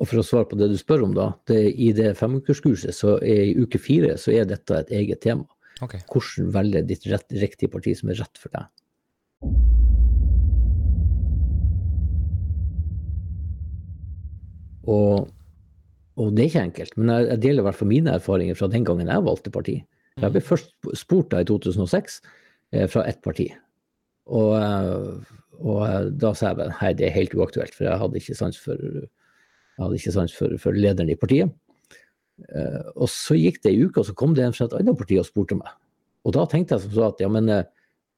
[0.00, 1.28] Og for å svare på det du spør om, da.
[1.46, 5.46] Det, I det femukerskurset, så er i uke fire, så er dette et eget tema.
[5.82, 6.02] Okay.
[6.10, 8.68] Hvordan velge ditt rett, riktige parti som er rett for deg.
[14.90, 15.30] Og,
[16.20, 18.68] og det er ikke enkelt, men jeg, jeg deler i hvert fall mine erfaringer fra
[18.72, 19.78] den gangen jeg valgte parti.
[20.22, 22.20] Jeg ble først spurt da i 2006
[22.74, 23.48] eh, fra ett parti.
[24.30, 28.02] Og, eh, og eh, da sa jeg bare nei, det er helt uaktuelt, for jeg
[28.02, 28.84] hadde ikke sans for,
[29.74, 31.54] jeg hadde ikke sans for, for lederen i partiet.
[32.50, 34.98] Eh, og så gikk det ei uke, og så kom det en fra et annet
[34.98, 35.72] parti og spurte meg.
[36.24, 37.66] Og da tenkte jeg som så at ja, men eh,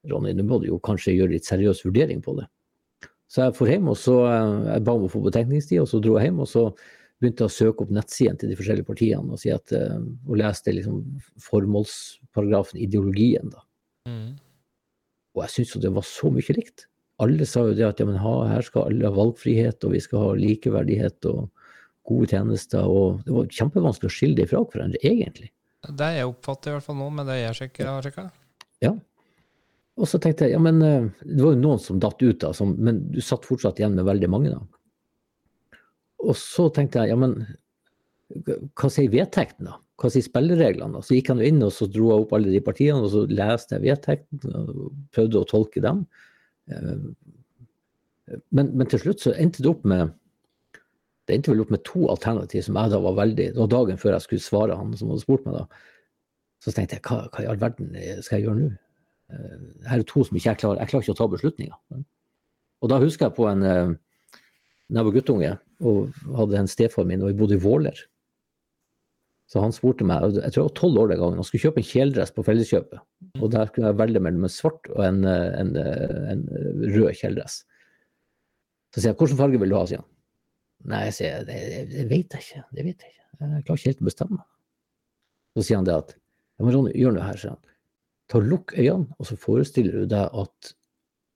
[0.07, 2.47] Ronny, nå må du jo kanskje gjøre litt seriøs vurdering på det.
[3.27, 5.99] Så jeg for hjem, og så eh, jeg ba om å få betenkningstid, og så
[6.03, 6.41] dro jeg hjem.
[6.45, 6.69] og så
[7.17, 10.37] begynte jeg å søke opp nettsidene til de forskjellige partiene og, si at, eh, og
[10.39, 11.01] leste liksom
[11.47, 13.49] formålsparagrafen, ideologien.
[13.53, 13.63] da.
[14.09, 14.35] Mm.
[15.35, 16.87] Og jeg syntes jo det var så mye likt.
[17.23, 20.21] Alle sa jo det at ja, men her skal alle ha valgfrihet, og vi skal
[20.21, 21.47] ha likeverdighet og
[22.07, 22.85] gode tjenester.
[22.85, 25.49] Og det var kjempevanskelig å skille det fra hverandre, egentlig.
[25.87, 28.27] Det jeg oppfatter i hvert fall nå, med det jeg sjekker, har sjekka.
[28.85, 28.93] Ja.
[29.97, 32.51] Og så tenkte jeg ja, men eh, det var jo noen som datt ut, da,
[32.53, 34.53] som, men du satt fortsatt igjen med veldig mange.
[34.53, 35.81] da.
[36.27, 37.39] Og så tenkte jeg ja, men
[38.77, 39.79] hva sier vedtekten, da?
[39.97, 40.99] Hva sier spillereglene?
[40.99, 41.01] da?
[41.01, 43.23] Så gikk han jo inn og så dro jeg opp alle de partiene, og så
[43.31, 46.03] leste jeg vedtekten og prøvde å tolke dem.
[46.71, 47.07] Eh,
[48.51, 50.09] Men, men til slutt så endte det opp med
[51.27, 54.13] det endte vel opp med to alternativ som jeg da var veldig var dagen før
[54.15, 55.65] jeg skulle svare han som hadde spurt meg, da.
[56.63, 58.67] Så tenkte jeg hva, hva i all verden skal jeg gjøre nå?
[59.31, 59.55] Eh,
[59.87, 62.03] Her er to som ikke jeg klarer Jeg klarer ikke å ta beslutninger.
[62.81, 63.95] Og da husker jeg på en eh,
[64.87, 65.53] da jeg var guttunge
[65.87, 67.99] og hadde en stefar min, og vi bodde i Våler.
[69.47, 71.79] Så han spurte meg, jeg tror jeg var tolv år den gangen, han skulle kjøpe
[71.79, 72.99] en kjeledress på Felleskjøpet.
[73.39, 75.71] Og der kunne jeg velge mellom en svart og en, eh, en,
[76.33, 76.43] en
[76.83, 77.61] rød kjeledress.
[78.91, 80.09] Så sier jeg, hvilken farge vil du ha, sier han.
[80.91, 81.61] Nei, jeg sier, det,
[81.93, 83.23] det, vet jeg ikke, det vet jeg ikke.
[83.37, 84.43] Jeg klarer ikke helt å bestemme.
[85.55, 87.73] Så sier han det at, ja, men Ronny, gjør noe her, sier han.
[88.27, 90.73] Ta Lukk øynene, og så forestiller du deg at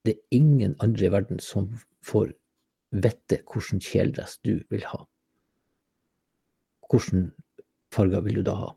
[0.04, 1.70] det er ingen andre i verden som
[2.04, 2.34] får
[2.92, 5.06] vite hvilken kjeledress du vil ha.
[6.92, 7.30] Hvilken
[7.94, 8.70] farger vil du da ha?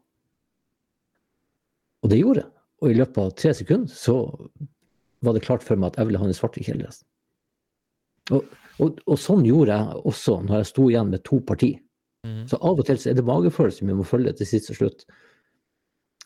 [2.05, 2.51] Og det gjorde jeg.
[2.83, 4.19] Og i løpet av tre sekunder så
[5.25, 7.07] var det klart for meg at jeg ville ha den svarte kjeledressen.
[8.35, 8.45] Og,
[8.83, 11.75] og, og sånn gjorde jeg også når jeg sto igjen med to parti.
[12.25, 12.45] Mm.
[12.51, 15.05] Så av og til så er det magefølelsen vi må følge til siste slutt.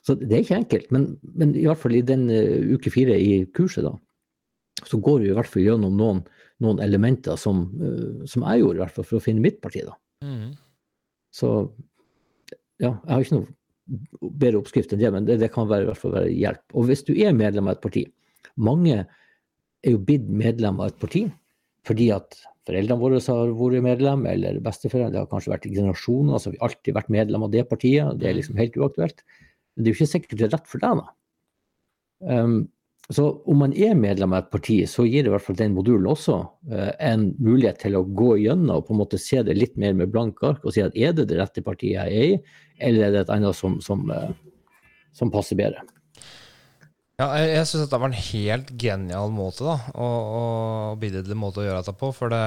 [0.07, 3.19] Så det er ikke enkelt, men, men i hvert fall i den uh, uke fire
[3.21, 3.93] i kurset, da,
[4.87, 6.23] så går vi i hvert fall gjennom noen,
[6.65, 9.83] noen elementer som, uh, som jeg gjorde, i hvert fall for å finne mitt parti.
[9.85, 9.99] da.
[10.25, 10.55] Mm.
[11.35, 11.53] Så
[12.83, 13.55] ja, jeg har ikke noe
[14.39, 16.65] bedre oppskrift enn det, men det, det kan være, i hvert fall være hjelp.
[16.77, 18.05] Og hvis du er medlem av et parti
[18.59, 21.29] Mange er jo blitt medlem av et parti
[21.87, 22.37] fordi at
[22.69, 25.15] foreldrene våre har vært medlem, eller besteforeldre.
[25.15, 28.19] Det har kanskje vært generasjoner, så har vi alltid vært medlem av det partiet.
[28.21, 29.23] Det er liksom helt uaktuelt.
[29.73, 31.15] Men det er jo ikke sikkert det er rett for deg, da.
[32.29, 32.59] Um,
[33.09, 35.73] så om man er medlem av et parti, så gir det i hvert fall den
[35.73, 39.57] modulen også eh, en mulighet til å gå gjennom og på en måte se det
[39.57, 42.35] litt mer med blanke ark og si at er det det rette partiet jeg er
[42.35, 44.35] i, eller er det et annet som, som, eh,
[45.17, 45.87] som passer bedre.
[47.19, 50.09] Ja, jeg, jeg syns det var en helt genial måte da, å,
[50.39, 50.43] å
[51.01, 52.13] en måte å gjøre dette på.
[52.15, 52.45] For det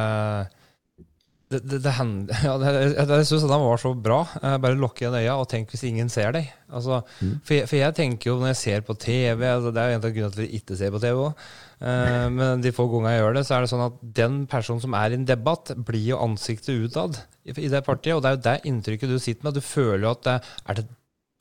[1.51, 1.91] det, det, det,
[2.47, 4.21] ja, det, jeg, jeg syns den var så bra.
[4.41, 6.47] Eh, Bare lukke igjen øya og tenk hvis ingen ser deg.
[6.71, 9.89] Altså, for, jeg, for jeg tenker jo når jeg ser på TV altså, Det er
[9.89, 11.43] jo en av grunnene til at vi ikke ser på TV òg.
[12.37, 14.95] men de få gangene jeg gjør det, så er det sånn at den personen som
[14.97, 18.15] er i en debatt, blir jo ansiktet utad i, i det partiet.
[18.15, 19.57] Og det er jo det inntrykket du sitter med.
[19.57, 20.39] Du føler jo at det,
[20.69, 20.87] er det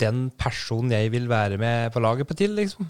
[0.00, 2.88] den personen jeg vil være med på laget på til, liksom.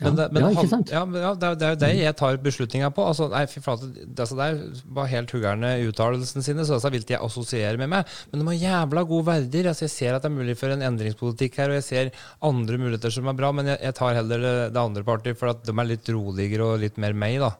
[0.00, 0.90] Men, det, men Ja, ikke sant?
[0.94, 3.02] Ja, men ja, det, er, det jo det jeg tar beslutninga på.
[3.10, 4.60] Altså, nei, fy flate, det, der det er
[4.94, 8.12] bare helt huggerne i uttalelsen sine, så det vil ikke jeg assosiere med meg.
[8.30, 9.70] Men de har jævla gode verdier.
[9.72, 12.12] Altså, jeg ser at det er mulig for en endringspolitikk her, og jeg ser
[12.46, 15.50] andre muligheter som er bra, men jeg, jeg tar heller det, det andre partiet, for
[15.54, 17.52] at de er litt roligere og litt mer meg, da.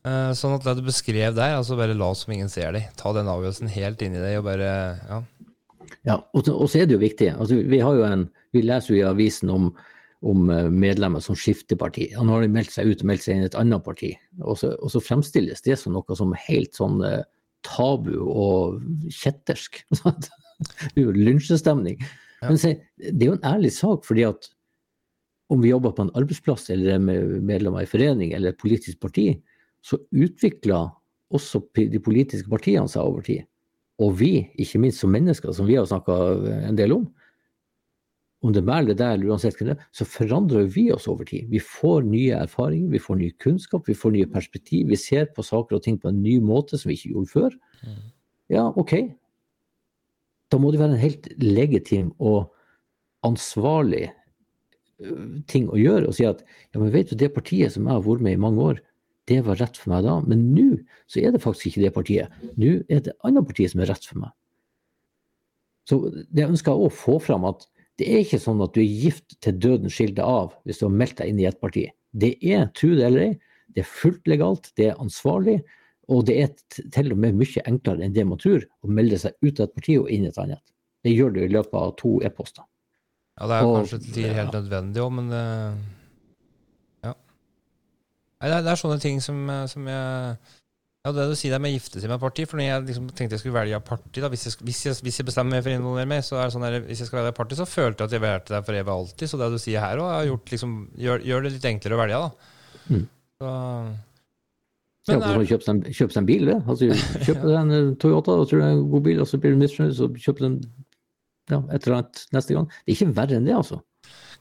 [0.00, 2.86] Eh, sånn at det du beskrev der, altså bare la som ingen ser deg.
[3.00, 4.70] Ta den avgjørelsen helt inn i deg og bare
[5.08, 5.22] Ja.
[6.06, 7.26] Ja, og, så- og så er det jo viktig.
[7.34, 8.22] Altså, vi, har jo en,
[8.54, 9.66] vi leser jo i avisen om,
[10.20, 12.10] om eh, medlemmer som skifter parti.
[12.16, 14.12] Han har meldt seg ut og meldt seg inn i et annet parti.
[14.44, 17.22] Og så, og så fremstilles det som noe som er helt sånn eh,
[17.66, 18.80] tabu og
[19.16, 19.82] kjettersk.
[20.96, 22.00] Lynsjestemning.
[22.40, 22.48] Jo.
[22.48, 24.48] Men se, det er jo en ærlig sak, fordi at
[25.50, 29.00] om vi jobber på en arbeidsplass eller er med- medlemmer i forening eller et politisk
[29.02, 29.32] parti,
[29.82, 30.92] så utvikler
[31.32, 33.46] også de politiske partiene seg over tid.
[34.00, 36.16] Og vi, ikke minst som mennesker, som vi har snakka
[36.68, 37.08] en del om,
[38.40, 41.08] om det er meg eller deg, eller uansett hvem det er, så forandrer vi oss
[41.12, 41.48] over tid.
[41.52, 44.86] Vi får nye erfaringer, vi får ny kunnskap, vi får nye perspektiv.
[44.88, 47.58] Vi ser på saker og ting på en ny måte som vi ikke gjorde før.
[48.50, 48.94] Ja, OK,
[50.50, 52.48] da må det være en helt legitim og
[53.26, 54.08] ansvarlig
[55.50, 56.08] ting å gjøre.
[56.08, 58.40] Og si at ja, men vet du, det partiet som jeg har vært med i
[58.40, 58.80] mange år,
[59.30, 60.16] det var rett for meg da.
[60.26, 60.68] Men nå
[61.10, 62.40] så er det faktisk ikke det partiet.
[62.56, 64.32] Nå er det andre partiet som er rett for meg.
[65.88, 67.68] Så det ønsker jeg å få fram at
[68.00, 70.96] det er ikke sånn at du er gift til døden skilde av hvis du har
[71.02, 71.84] meldt deg inn i et parti.
[72.10, 73.34] Det er, tro det eller ei,
[73.76, 75.58] det er fullt legalt, det er ansvarlig.
[76.10, 79.36] Og det er til og med mye enklere enn det man tror, å melde seg
[79.44, 80.62] ut av et parti og inn i et annet.
[81.04, 82.64] Det gjør du i løpet av to e-poster.
[83.36, 85.44] Ja, det er og, kanskje til tider helt nødvendig òg, men det,
[87.06, 87.14] ja.
[87.14, 90.34] Nei, det er, det er, sånne ting som, eh, som jeg
[91.00, 92.44] ja, det du sier der med å gifte seg med parti.
[92.48, 95.20] For når jeg liksom tenkte jeg skulle velge parti, da, hvis jeg, hvis, jeg, hvis
[95.22, 97.22] jeg, bestemmer meg for å involvere meg, så er det sånn der, hvis jeg skal
[97.22, 99.32] velge parti, så følte jeg at jeg valgte deg for evig og alltid.
[99.32, 102.84] Så det du sier her òg, liksom, gjør, gjør, det litt enklere å velge, da.
[102.90, 103.06] Mm.
[103.40, 103.54] Så,
[105.08, 106.58] men, ja, for kjøpe seg, kjøpe seg en bil, det.
[106.66, 106.90] Altså,
[107.24, 109.56] kjøpe deg en eh, Toyota, og tror det er en god bil, og så blir
[109.56, 110.58] du misfornøyd, så kjøper du en
[111.50, 112.68] ja, et eller annet neste gang.
[112.84, 113.80] Det er ikke verre enn det, altså.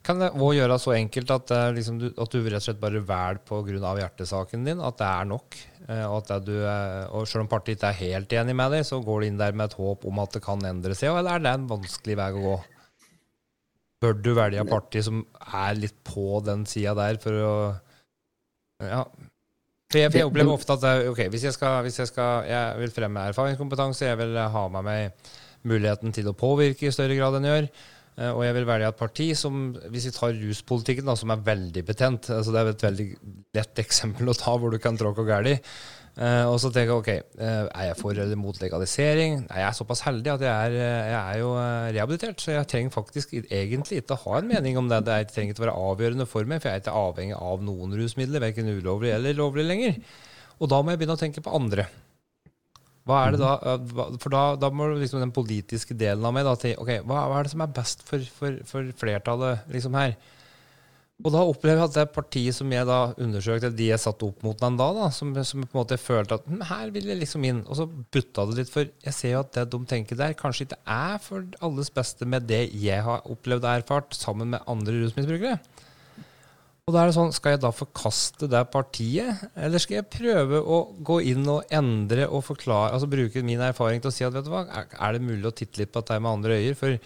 [0.05, 3.01] Kan det òg gjøre så enkelt at, liksom, du, at, du, rett og slett bare
[3.03, 3.91] velger pga.
[3.99, 5.57] hjertesaken din, at det er nok?
[5.89, 9.01] Eh, og, at du, og selv om partiet ikke er helt enig med deg, så
[9.03, 11.43] går du inn der med et håp om at det kan endre seg, eller er
[11.43, 12.59] det en vanskelig vei å gå?
[13.99, 17.53] Bør du velge parti som er litt på den sida der, for å
[18.79, 19.03] Ja.
[19.89, 22.77] For jeg, for jeg, opplever ofte at ok, hvis jeg, skal, hvis jeg, skal, jeg
[22.77, 25.31] vil fremme erfaringskompetanse, jeg vil ha med meg
[25.65, 27.69] muligheten til å påvirke i større grad enn jeg gjør.
[28.19, 31.45] Eh, og jeg vil velge et parti som, hvis vi tar ruspolitikken, da, som er
[31.45, 33.07] veldig betent altså Det er et veldig
[33.55, 35.71] lett eksempel å ta hvor du kan tråkke galt.
[36.19, 39.37] Uh, og så tenker jeg ok, er jeg for eller mot legalisering?
[39.45, 40.73] Nei, jeg er såpass heldig at jeg er,
[41.13, 41.53] jeg er jo
[41.95, 44.99] rehabilitert, så jeg trenger faktisk egentlig ikke å ha en mening om det.
[45.07, 47.95] Det trenger ikke å være avgjørende for meg, for jeg er ikke avhengig av noen
[48.01, 50.01] rusmidler, verken ulovlig eller lovlig lenger.
[50.59, 51.87] Og da må jeg begynne å tenke på andre.
[53.09, 56.45] Hva er det da, eh, For da, da må liksom den politiske delen av meg
[56.45, 59.97] da til ok, hva, hva, er det som er best for, for, for, flertallet liksom
[59.97, 60.13] her?
[61.19, 64.45] Og da opplever jeg at det partiet som jeg da undersøkte, de jeg satte opp
[64.45, 67.43] mot den da, da som, som, på en måte følte at her vil jeg liksom
[67.49, 67.59] inn.
[67.67, 70.69] Og så butta det litt, for jeg ser jo at det de tenker der, kanskje
[70.69, 74.95] ikke er for alles beste med det jeg har opplevd og erfart, sammen med andre
[75.01, 75.59] rusmisbrukere.
[76.89, 80.57] Og da er det sånn, Skal jeg da forkaste det partiet, eller skal jeg prøve
[80.57, 84.33] å gå inn og endre og forklare, altså bruke min erfaring til å si at
[84.33, 86.79] vet du hva, er det mulig å titte litt på dette med andre øyer?
[86.79, 86.97] For,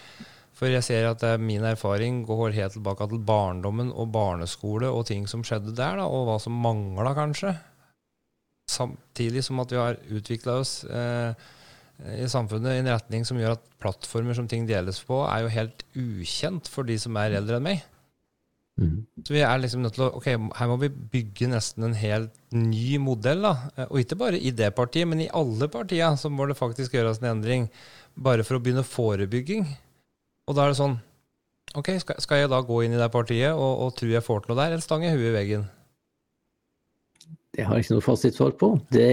[0.56, 5.28] for jeg ser at min erfaring går helt tilbake til barndommen og barneskole og ting
[5.28, 7.52] som skjedde der, da, og hva som mangla, kanskje.
[8.72, 11.36] Samtidig som at vi har utvikla oss eh,
[12.24, 15.56] i samfunnet i en retning som gjør at plattformer som ting deles på, er jo
[15.60, 17.90] helt ukjent for de som er eldre enn meg.
[18.74, 19.04] Mm.
[19.22, 22.34] Så vi er liksom nødt til å Ok, her må vi bygge nesten en helt
[22.50, 23.44] ny modell.
[23.46, 23.70] da.
[23.76, 26.94] Eh, og ikke bare i det partiet, men i alle partier så må det faktisk
[26.94, 27.68] gjøres en endring.
[28.14, 29.66] Bare for å begynne forebygging.
[30.48, 31.00] Og da er det sånn
[31.74, 34.44] Ok, skal, skal jeg da gå inn i det partiet og, og tro jeg får
[34.44, 35.64] til noe der, eller stanger jeg huet i veggen?
[37.54, 38.68] Det har jeg ikke noe fasitsvar på.
[38.94, 39.08] Det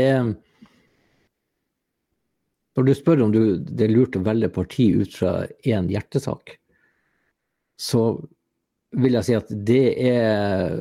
[2.77, 6.53] Når du spør om du, det er lurt å velge parti ut fra én hjertesak,
[7.81, 8.03] så
[8.91, 10.75] vil jeg si at det er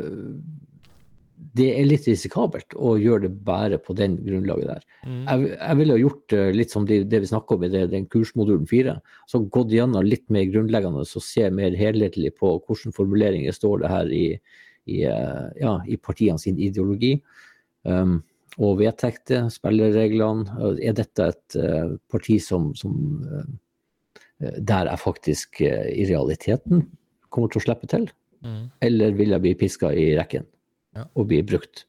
[1.56, 4.84] det er litt risikabelt å gjøre det bare på den grunnlaget der.
[5.02, 5.22] Mm.
[5.24, 8.06] Jeg, jeg, ville ha gjort litt som det, det vi snakker om i det, den
[8.10, 8.94] kursmodulen 4.
[9.30, 13.92] Så gått gjennom litt mer grunnleggende og se mer helhetlig på hvilke formuleringer står det
[13.92, 14.26] her i,
[14.86, 17.16] i, eh, ja, i partiene sin ideologi.
[17.82, 18.20] Um,
[18.60, 20.70] og vedtekter, spillereglene.
[20.82, 22.94] Er dette et uh, parti som, som
[23.26, 23.44] uh,
[24.38, 26.86] der jeg faktisk uh, i realiteten
[27.32, 28.08] kommer til å slippe til?
[28.44, 28.64] Mm.
[28.86, 30.46] Eller vil jeg bli piska i rekken
[30.96, 31.06] ja.
[31.06, 31.84] og bli brukt?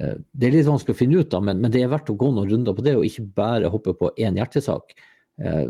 [0.00, 2.18] Eh, det er litt vanskelig å finne ut av, men, men, det er verdt å
[2.18, 4.94] gå noen runder på det, og ikke bare hoppe på én hjertesak,
[5.42, 5.68] eh,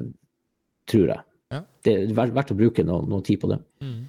[0.90, 1.26] tror jeg.
[1.52, 1.62] Ja.
[1.85, 3.61] Det er verdt å bruke noe, noe tid på det.
[3.85, 4.02] Mm.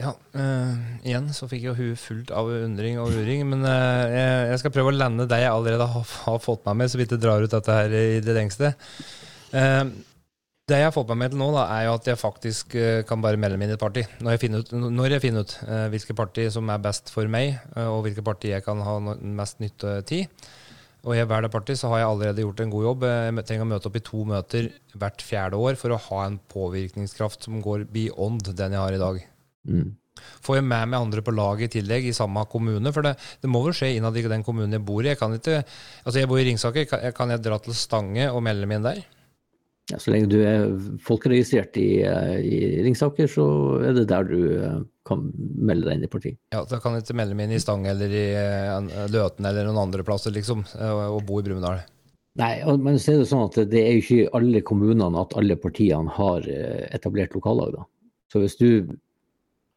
[0.00, 3.42] Ja, uh, igjen så fikk jo hun fullt av undring og uring.
[3.50, 4.08] Men uh,
[4.48, 7.12] jeg, skal prøve å lande det jeg allerede har, har fått meg med, så vidt
[7.12, 8.72] det drar ut dette her i det lengste.
[9.52, 9.92] Uh,
[10.70, 13.02] det jeg har fått meg med til nå, da, er jo at jeg faktisk uh,
[13.08, 14.04] kan bare melde meg inn i et parti.
[14.22, 17.30] Når jeg finner ut, når jeg finner ut uh, hvilke parti som er best for
[17.30, 20.48] meg, uh, og hvilke parti jeg kan ha mest nytte tid,
[21.00, 23.04] og i velger parti, så har jeg allerede gjort en god jobb.
[23.08, 24.66] Jeg trenger å møte opp i to møter
[25.00, 29.00] hvert fjerde år for å ha en påvirkningskraft som går beyond den jeg har i
[29.00, 29.22] dag.
[29.64, 29.94] Mm.
[30.44, 32.92] Får jeg med meg andre på laget i tillegg, i samme kommune?
[32.92, 35.08] For det, det må vel skje innad i den kommunen jeg bor i.
[35.14, 35.62] Jeg kan ikke,
[36.04, 37.14] altså jeg bor i Ringsaker.
[37.16, 39.02] Kan jeg dra til Stange og melde meg inn der?
[39.90, 40.68] Ja, så lenge du er
[41.02, 43.44] folkeregistrert i, eh, i, Ringsaker, så
[43.82, 44.76] er det der du eh,
[45.08, 46.38] kan melde deg inn i partiet.
[46.54, 49.66] Ja, Da kan jeg ikke melde meg inn i Stang eller i eh, Løten eller
[49.66, 51.82] noen andre plasser, liksom, og bo i Brumunddal?
[52.38, 55.34] Nei, men så er det sånn at det er jo ikke i alle kommunene at
[55.38, 56.46] alle partiene har
[56.94, 57.74] etablert lokallag.
[57.74, 57.86] da.
[58.30, 58.68] Så hvis du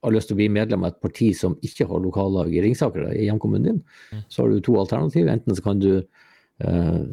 [0.03, 3.07] har lyst til å bli medlem av et parti som ikke har lokallag i Ringsaker,
[3.07, 3.81] da, i hjemkommunen din,
[4.13, 4.25] mm.
[4.29, 5.33] så har du to alternativer.
[5.33, 7.03] Enten så kan du eh,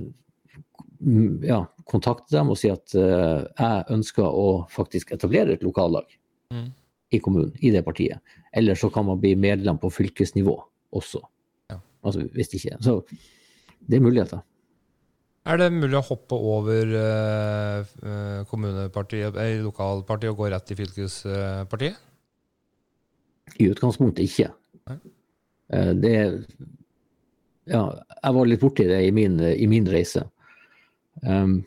[1.47, 6.07] ja, kontakte dem og si at uh, jeg ønsker å faktisk etablere et lokallag
[6.55, 6.69] mm.
[7.17, 8.23] i kommunen, i det partiet.
[8.57, 10.57] Eller så kan man bli medlem på fylkesnivå
[10.97, 11.23] også.
[11.71, 11.81] Ja.
[12.07, 12.79] Altså hvis ikke.
[12.85, 13.01] Så
[13.81, 14.45] det er muligheter.
[15.49, 22.03] Er det mulig å hoppe over uh, kommunepartiet, eller lokalpartiet og gå rett i fylkespartiet?
[23.59, 24.51] I utgangspunktet ikke.
[24.91, 26.17] Uh, det
[27.71, 30.25] Ja, jeg var litt borti det i min, i min reise.
[31.23, 31.61] Um,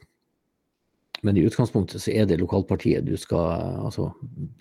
[1.23, 4.09] men i utgangspunktet så er det lokalpartiet du skal, altså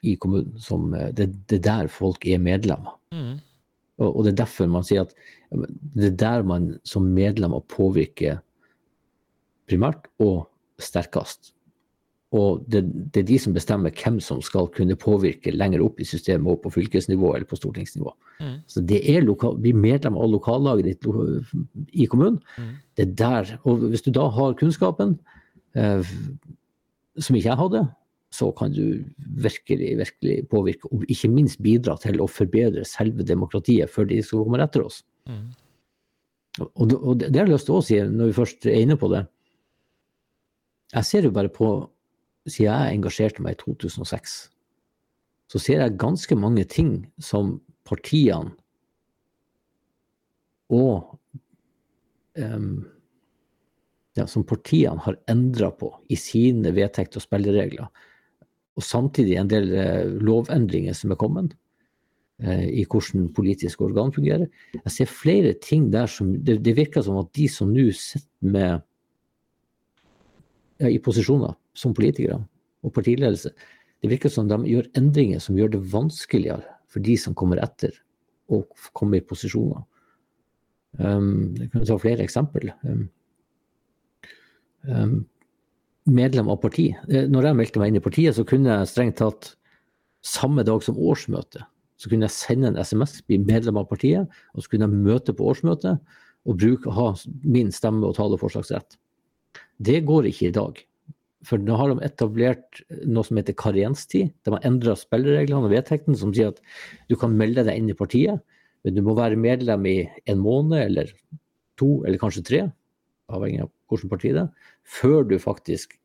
[0.02, 2.94] i kommunen, som Det, det er der folk er medlemmer.
[3.12, 3.40] Mm.
[3.98, 5.14] Og, og, det er derfor man sier at
[5.94, 8.40] det er der man som medlemmer påvirker
[9.68, 10.46] primært og
[10.82, 11.52] sterkest.
[12.32, 12.80] Og det,
[13.12, 16.62] det, er de som bestemmer hvem som skal kunne påvirke lenger opp i systemet, og
[16.64, 18.14] på fylkesnivå eller på stortingsnivå.
[18.40, 18.54] Mm.
[18.66, 22.40] Så det er lokal, Bli medlem av lokallaget ditt i kommunen.
[22.56, 22.72] Mm.
[22.96, 23.52] Det er der.
[23.68, 25.41] Og hvis du da har kunnskapen, eh,
[25.74, 27.82] som ikke jeg hadde,
[28.32, 33.92] så kan du virkelig, virkelig påvirke, og ikke minst bidra til å forbedre selve demokratiet
[33.92, 35.02] for de som kommer etter oss.
[35.28, 35.50] Mm.
[36.60, 38.96] Og, det, og det har jeg lyst til å si, når vi først er inne
[39.00, 39.26] på det.
[40.92, 41.68] Jeg ser jo bare på
[42.48, 44.34] siden jeg engasjerte meg i 2006,
[45.52, 48.56] så ser jeg ganske mange ting som partiene
[50.72, 51.18] og
[52.40, 52.84] um,
[54.18, 57.88] ja, som partiene har endra på i sine vedtekter og spilleregler.
[58.76, 61.54] Og samtidig en del eh, lovendringer som er kommet
[62.42, 64.48] eh, i hvordan politiske organ fungerer.
[64.78, 68.28] Jeg ser flere ting der som Det, det virker som at de som nå sitter
[68.40, 68.80] med
[70.80, 72.40] ja, i posisjoner som politikere
[72.82, 73.52] og partiledelse.
[74.02, 77.94] Det virker som de gjør endringer som gjør det vanskeligere for de som kommer etter,
[78.52, 79.84] å komme i posisjoner.
[80.98, 82.72] Um, jeg kan ta flere eksempel.
[82.82, 83.04] Um, um,
[86.08, 86.90] medlem av parti.
[87.08, 89.52] Eh, når jeg meldte meg inn i partiet, så kunne jeg strengt tatt
[90.26, 91.64] samme dag som årsmøte,
[91.98, 95.34] så kunne jeg sende en SMS, bli medlem av partiet, og så kunne jeg møte
[95.34, 95.98] på årsmøtet
[96.42, 97.12] og bruke, ha
[97.46, 98.96] min stemme og taleforslagsrett.
[99.82, 100.80] Det går ikke i dag.
[101.46, 104.30] For nå har de etablert noe som heter karenstid.
[104.46, 106.60] De har endra spillereglene og vedtektene som sier at
[107.10, 108.42] du kan melde deg inn i partiet,
[108.82, 109.96] men du må være medlem i
[110.30, 111.10] en måned eller
[111.78, 112.62] to eller kanskje tre,
[113.32, 115.98] avhengig av hvilket parti det er, før du faktisk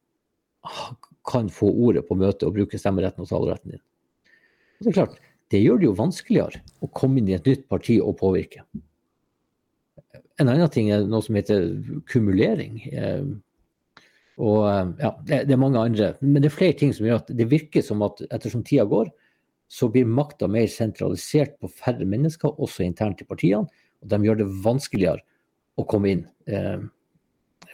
[1.27, 3.83] kan få ordet på møtet og bruke stemmeretten og taleretten din.
[4.77, 5.17] Og det er klart,
[5.51, 8.65] det gjør det jo vanskeligere å komme inn i et nytt parti og påvirke.
[10.37, 11.69] En annen ting er noe som heter
[12.11, 12.81] kumulering.
[12.91, 13.29] Eh,
[14.37, 16.11] og eh, ja, det, er mange andre.
[16.21, 19.09] Men det er flere ting som gjør at det virker som at ettersom tida går,
[19.67, 23.67] så blir makta mer sentralisert på færre mennesker, også internt i partiene.
[24.03, 25.25] Og de gjør det vanskeligere
[25.77, 26.23] å komme inn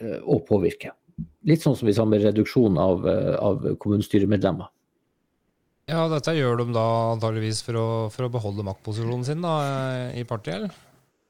[0.00, 0.94] eh, eh påvirke.
[1.46, 4.70] Litt sånn som vi sa med reduksjon av, eh, av kommunestyremedlemmer.
[5.90, 9.54] Ja, dette gjør de da antageligvis for å, for å beholde maktposisjonen sin da,
[10.16, 10.82] i partiet, eller?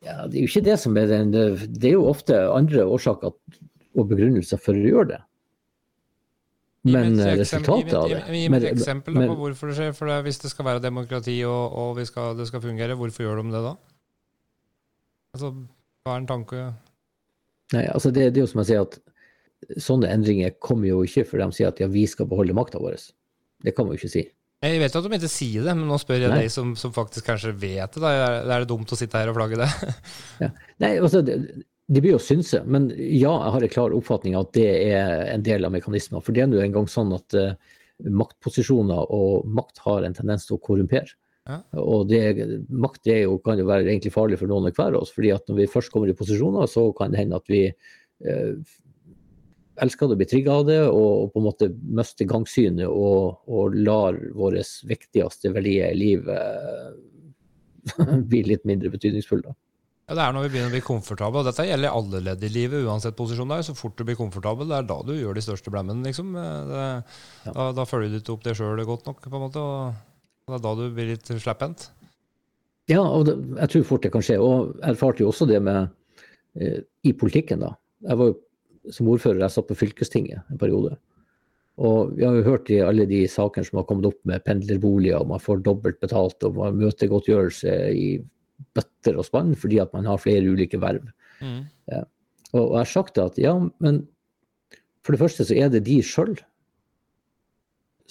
[0.04, 3.32] Ja, Det er jo ikke det som er den Det er jo ofte andre årsaker
[3.32, 5.20] og begrunnelser for å gjøre det.
[6.84, 9.94] Men resultatet av det Gi meg et eksempel på hvorfor det skjer.
[9.96, 13.40] For det, Hvis det skal være demokrati og, og skal, det skal fungere, hvorfor gjør
[13.40, 13.74] de det da?
[15.34, 15.54] Altså,
[16.04, 16.66] Hva er en tanke
[17.72, 19.00] Nei, altså det, det er jo som jeg sier at
[19.80, 22.98] Sånne endringer kommer jo ikke for de sier at ja, vi skal beholde makta vår.
[23.64, 24.24] Det kan man jo ikke si.
[24.60, 26.42] Jeg vet at de ikke sier det, men nå spør jeg Nei.
[26.44, 28.02] deg som, som, faktisk kanskje vet det.
[28.02, 28.10] Da.
[28.44, 29.68] Er det dumt å sitte her og flagge det?
[30.44, 30.50] ja.
[30.84, 34.46] Nei, altså, det, de blir jo synse, men ja, jeg har en klar oppfatning av
[34.46, 36.22] at det er en del av mekanismen.
[36.24, 37.52] For det er nå engang sånn at uh,
[38.04, 41.12] maktposisjoner og makt har en tendens til å korrumpere.
[41.44, 41.58] Ja.
[41.82, 42.20] Og det,
[42.72, 45.12] makt det jo, kan jo være egentlig farlig for noen hver av oss.
[45.12, 48.54] fordi at når vi først kommer i posisjoner, så kan det hende at vi eh,
[49.84, 53.76] elsker det, blir trigga av det, og, og, på en måte mister gangsynet og, og
[53.76, 56.40] lar våre viktigste verdier i livet
[58.30, 59.52] bli litt mindre betydningsfulle.
[60.04, 61.40] Ja, Det er når vi begynner å bli komfortable.
[61.40, 63.48] og Dette gjelder alle ledd i livet, uansett posisjon.
[63.48, 66.04] der, Så fort du blir komfortabel, det er da du gjør de største blemmene.
[66.04, 66.32] Liksom.
[66.32, 66.82] Det,
[67.46, 67.52] ja.
[67.52, 70.13] da, da, følger du ikke opp det sjøl godt nok, på en måte, og
[70.48, 71.88] det er da du blir litt slepphendt.
[72.90, 74.36] Ja, og det, jeg tror fort det kan skje.
[74.44, 75.88] Og jeg erfarte jo også det med
[76.60, 77.72] eh, i politikken, da.
[78.04, 80.98] Jeg var jo som ordfører, jeg satt på fylkestinget en periode.
[81.80, 85.22] Og vi har jo hørt i alle de sakene som har kommet opp med pendlerboliger,
[85.22, 88.08] og man får dobbelt betalt, og man møter godtgjørelse i
[88.76, 91.08] bøtter og spann fordi at man har flere ulike verv.
[91.40, 91.64] Mm.
[91.90, 92.04] Ja.
[92.52, 94.04] Og, og jeg har sagt det at ja, men
[95.04, 96.36] for det første så er det de sjøl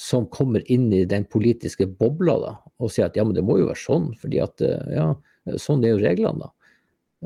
[0.03, 2.51] som kommer inn i den politiske bobla da,
[2.83, 5.07] og sier at ja, men det må jo være sånn, fordi at eh, ja,
[5.61, 6.47] sånn er jo reglene.
[6.49, 6.73] da.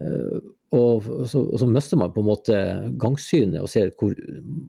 [0.03, 0.37] Eh,
[0.77, 2.57] og så, og så, mister man på en måte
[2.99, 4.11] gangsynet og ser hvor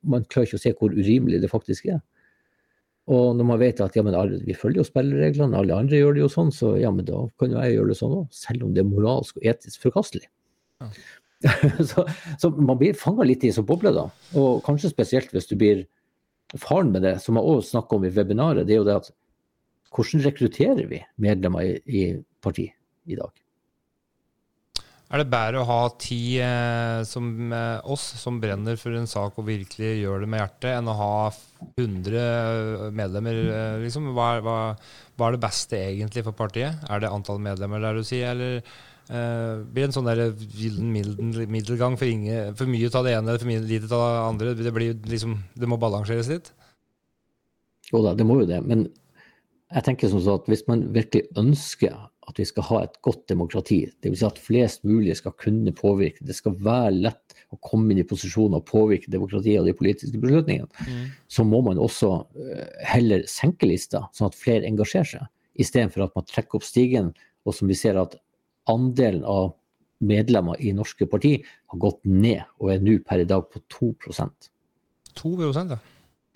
[0.07, 1.99] Man klarer ikke å se hvor urimelig det faktisk er.
[3.11, 6.15] Og når man vet at ja, men alle, vi følger jo spillereglene, alle andre gjør
[6.15, 8.27] det jo sånn, så ja, men da kan jo jeg gjøre det sånn òg.
[8.37, 10.29] Selv om det er moralsk og etisk forkastelig.
[10.79, 10.91] Ja.
[11.91, 12.05] så,
[12.39, 14.09] så, man blir fanga litt i en sånn boble, da.
[14.39, 15.87] Og kanskje spesielt hvis du blir
[16.57, 19.11] Faren med det, som jeg også snakker om i webinaret, det er jo det at
[19.95, 22.03] hvordan rekrutterer vi medlemmer i, i
[22.45, 22.69] parti
[23.09, 23.33] i dag?
[25.09, 29.39] Er det bedre å ha ti eh, som eh, oss som brenner for en sak
[29.41, 31.15] og virkelig gjør det med hjertet, enn å ha
[31.81, 33.41] 100 eh, medlemmer?
[33.55, 34.11] Eh, liksom?
[34.13, 36.85] Hva, hva, hva, er det beste egentlig for partiet?
[36.93, 38.61] Er det antall medlemmer, der du sier, eller
[39.11, 40.23] eh, blir en sånn der
[40.59, 40.93] gyllen
[41.51, 44.55] middelgang for, ingen, for mye av det ene eller for mye, lite av det andre?
[44.61, 46.53] Det, blir liksom, det må balanseres litt?
[47.93, 48.61] Jo da, det må jo det.
[48.69, 48.87] Men
[49.73, 51.97] jeg tenker som sånn at hvis man virkelig ønsker
[52.29, 53.79] at vi skal ha et godt demokrati.
[54.05, 54.21] Dvs.
[54.21, 56.25] Si at flest mulig skal kunne påvirke.
[56.29, 60.21] Det skal være lett å komme inn i posisjoner og påvirke demokratiet og de politiske
[60.21, 60.69] beslutningene.
[60.85, 61.07] Mm.
[61.33, 65.31] Så må man også eh, heller senke lista, sånn at flere engasjerer seg.
[65.59, 67.15] Istedenfor at man trekker opp stigen,
[67.49, 68.19] og som vi ser at
[68.71, 69.55] andelen av
[69.99, 74.51] medlemmer i norske parti har gått ned, og er nå per i dag på 2%
[75.19, 75.79] 2 ja.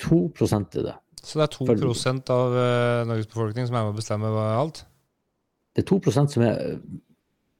[0.03, 0.95] 2 er det.
[1.23, 4.83] Så det er 2 For, av uh, Norges befolkning som er med å bestemme alt?
[5.73, 6.81] Det er 2% som er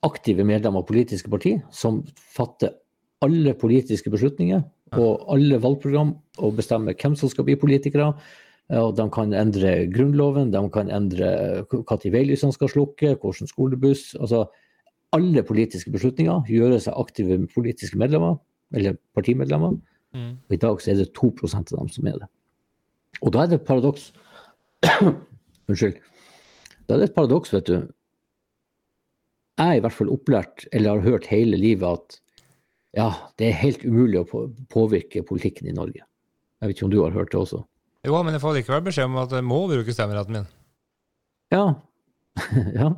[0.03, 2.03] aktive medlemmer av politiske parti, som
[2.35, 2.75] fatter
[3.23, 4.65] alle politiske beslutninger
[4.99, 6.11] og alle valgprogram
[6.43, 8.11] og bestemmer hvem som skal bli politikere.
[8.73, 11.31] Og de kan endre Grunnloven, de kan endre
[11.71, 14.47] når veilysene skal slukke, hvordan skolebuss altså
[15.17, 18.39] Alle politiske beslutninger gjøres av aktive politiske medlemmer,
[18.73, 19.77] eller partimedlemmer.
[20.17, 20.37] Mm.
[20.49, 22.29] Og i dag så er det 2% av dem som er det.
[23.21, 24.11] Og da er det et paradoks
[25.71, 25.99] Unnskyld.
[26.89, 27.77] Da er det et paradoks, vet du,
[29.61, 32.19] jeg i hvert fall opplært, eller har hørt hele livet, at
[32.99, 36.03] ja, det er helt umulig å påvirke politikken i Norge.
[36.03, 37.63] Jeg vet ikke om du har hørt det også?
[38.07, 40.49] Jo, men jeg får likevel beskjed om at jeg må bruke stemmeretten min.
[41.55, 41.65] Ja.
[42.81, 42.91] ja.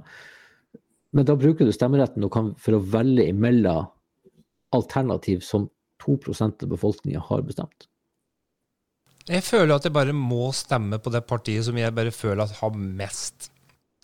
[1.14, 3.90] Men da bruker du stemmeretten for å velge imellom
[4.74, 5.68] alternativ som
[6.02, 7.86] 2% av befolkninga har bestemt.
[9.24, 12.58] Jeg føler at jeg bare må stemme på det partiet som jeg bare føler at
[12.58, 13.48] har mest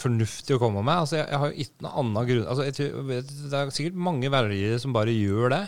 [0.00, 1.02] fornuftig å komme med.
[1.02, 4.30] Altså, jeg, jeg har jo ikke noen annen grunn altså, tror, Det er sikkert mange
[4.32, 5.64] velgere som bare gjør det.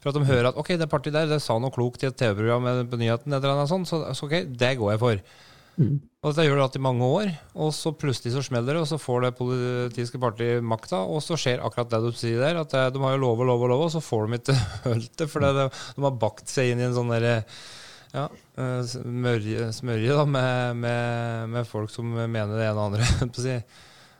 [0.00, 2.16] For at de hører at ok, det partiet der det sa noe klokt i et
[2.20, 5.20] TV-program på nyheten, eller noe sånt, så, så ok, det går jeg for.
[5.76, 5.96] Mm.
[6.24, 8.98] Og Det gjør det i mange år, og så plutselig så smeller det, og så
[9.00, 12.62] får det politiske partiet makta, og så skjer akkurat det du sier der.
[12.62, 14.58] At de har jo lov og lov og lov, og så får de ikke
[14.88, 17.40] hølt det, for de, de har bakt seg inn i en sånn derre
[18.14, 23.10] ja, eh, smørje, smørje da, med, med, med, folk som mener det ene og andre.
[23.44, 23.58] si.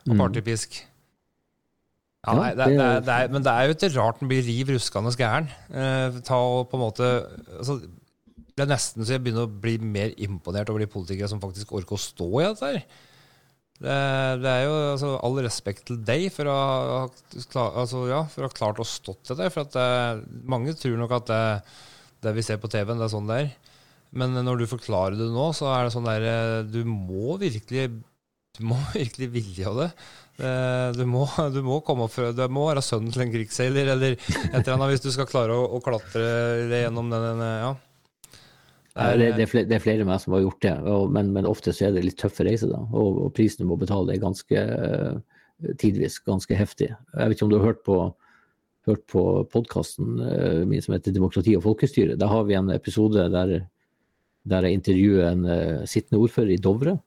[0.04, 0.20] Og mm.
[0.20, 0.82] partypisk.
[2.24, 4.72] Ja, nei, det, det, det er, men det er jo ikke rart den blir riv
[4.72, 5.50] ruskende gæren.
[5.72, 7.10] Eh, ta og på en måte
[7.58, 7.78] altså,
[8.54, 11.72] Det er nesten så jeg begynner å bli mer imponert over de politikere som faktisk
[11.74, 12.70] orker å stå i dette.
[12.70, 13.10] her.
[13.74, 13.94] Det,
[14.38, 16.58] det, er jo altså, all respekt til deg for å,
[17.34, 19.50] altså, ja, for å ha klart å stått til det.
[19.50, 21.44] For at det, mange tror nok at det,
[22.24, 23.54] det vi ser på TV-en, det er sånn det er.
[24.14, 27.88] Men når du forklarer det nå, så er det sånn der eh, Du må virkelig
[28.54, 29.88] du må virkelig vilje av det.
[30.38, 34.14] Eh, du må, du må, komme fra, du må være sønnen til en krigsseiler eller
[34.14, 36.22] et eller annet hvis du skal klare å, å klatre
[36.70, 37.74] gjennom den ja.
[38.94, 41.48] Det det, er flere, det er flere, meg som har gjort det, og, men, men,
[41.50, 42.70] ofte så er det litt tøffe reiser.
[42.70, 45.16] da, og, og prisen du må betale er ganske uh,
[45.82, 46.92] tidvis ganske heftig.
[46.94, 47.96] Jeg vet ikke om du har hørt på,
[48.86, 52.20] hørt på podkasten uh, min som heter 'Demokrati og folkestyre'.
[52.20, 53.66] Da har vi en episode der
[54.44, 56.98] der jeg intervjuet en uh, sittende ordfører i Dovre,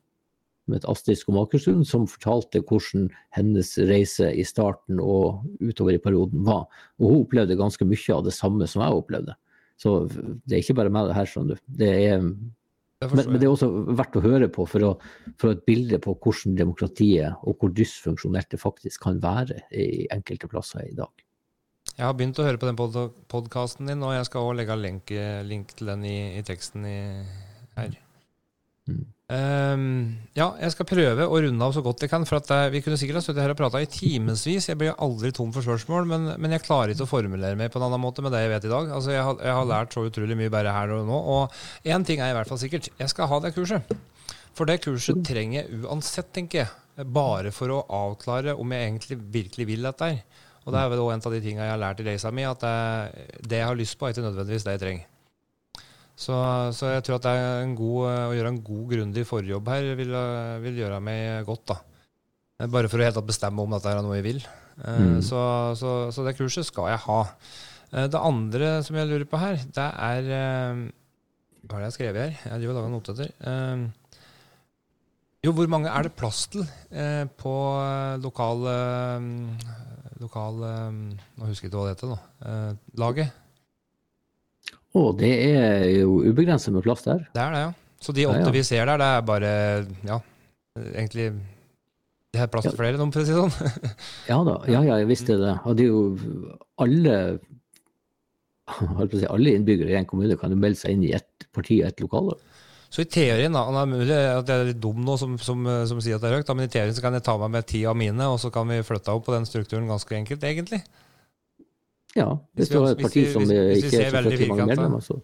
[0.68, 6.44] med et Astrid Skomakerstuen, som fortalte hvordan hennes reise i starten og utover i perioden
[6.44, 6.66] var.
[7.00, 9.38] Og hun opplevde ganske mye av det samme som jeg opplevde.
[9.78, 11.66] Så det er ikke bare meg her, skjønner du.
[11.80, 14.92] Det er, men, men, det er også verdt å høre på for å
[15.38, 20.50] få et bilde på hvordan demokratiet og hvor dysfunksjonelt det faktisk kan være i enkelte
[20.50, 21.14] plasser i dag.
[21.94, 22.98] Jeg har begynt å høre på den pod
[23.32, 25.14] podkasten din, og jeg skal også legge link,
[25.50, 26.98] link til den i, i teksten i,
[27.78, 27.96] her.
[28.90, 29.06] Mm.
[29.28, 32.24] Um, ja, jeg skal prøve å runde av så godt jeg kan.
[32.28, 34.70] For at uh, Vi kunne sikkert ha stått her og prata i timevis.
[34.70, 37.82] Jeg blir aldri tom for spørsmål, men, men, jeg klarer ikke å formulere meg på
[37.82, 38.94] en annen måte med det jeg vet i dag.
[38.96, 41.20] Altså, jeg, har, jeg har lært så utrolig mye bare her og nå.
[41.36, 42.88] Og én ting er i hvert fall sikkert.
[42.96, 43.92] Jeg skal ha det kurset.
[44.58, 47.04] For det kurset trenger jeg uansett, tenker jeg.
[47.14, 50.24] Bare for å avklare om jeg egentlig virkelig vil dette her.
[50.64, 52.48] Og det er vel også en av de tingene jeg har lært i reisa mi,
[52.48, 55.14] at det, det jeg har lyst på, er ikke nødvendigvis det jeg trenger.
[56.18, 56.34] Så,
[56.74, 57.28] så, jeg tror at
[57.78, 60.16] god, å gjøre en god, grundig forjobb her vil,
[60.64, 61.76] vil, gjøre meg godt.
[61.76, 61.78] da.
[62.74, 64.42] Bare for å helt bestemme om dette er noe jeg vil.
[64.82, 65.22] Eh, mm.
[65.26, 65.40] Så,
[65.78, 67.20] så, så, det kurset skal jeg ha.
[67.92, 70.84] Eh, det andre som jeg lurer på her, det er eh,
[71.68, 72.44] Hva har jeg skrevet her?
[72.50, 73.34] Jeg driver og lager notater.
[75.46, 76.66] Jo, hvor mange er det plass til
[77.38, 77.54] på
[78.24, 78.64] lokal
[80.18, 82.18] Lokal Nå husker jeg ikke hva det heter nå.
[82.98, 83.44] Laget?
[84.98, 87.28] Å, det er jo ubegrenset med plass der.
[87.34, 87.76] Det er det, ja.
[88.02, 88.54] Så de åtte ja, ja.
[88.54, 89.52] vi ser der, det er bare
[90.06, 90.18] Ja,
[90.92, 91.32] egentlig
[92.34, 93.94] Det er plass til flere, for å si det sånn.
[94.32, 94.58] ja da.
[94.70, 95.56] Ja, ja, jeg visste det.
[95.58, 96.02] Er jo
[96.84, 97.18] alle
[98.68, 102.02] alle innbyggere i en kommune kan jo melde seg inn i ett parti og ett
[102.04, 102.36] lokale.
[102.90, 105.66] Så i teorien, da, det er mulig at jeg er litt dum nå som, som,
[105.90, 107.68] som sier at det er høyt, men i teorien så kan jeg ta meg med
[107.68, 110.82] ti av mine, og så kan vi flytte opp på den strukturen ganske enkelt, egentlig.
[112.18, 115.20] Ja, hvis, du har et parti som ikke er så fryktelig mange medlemmer, så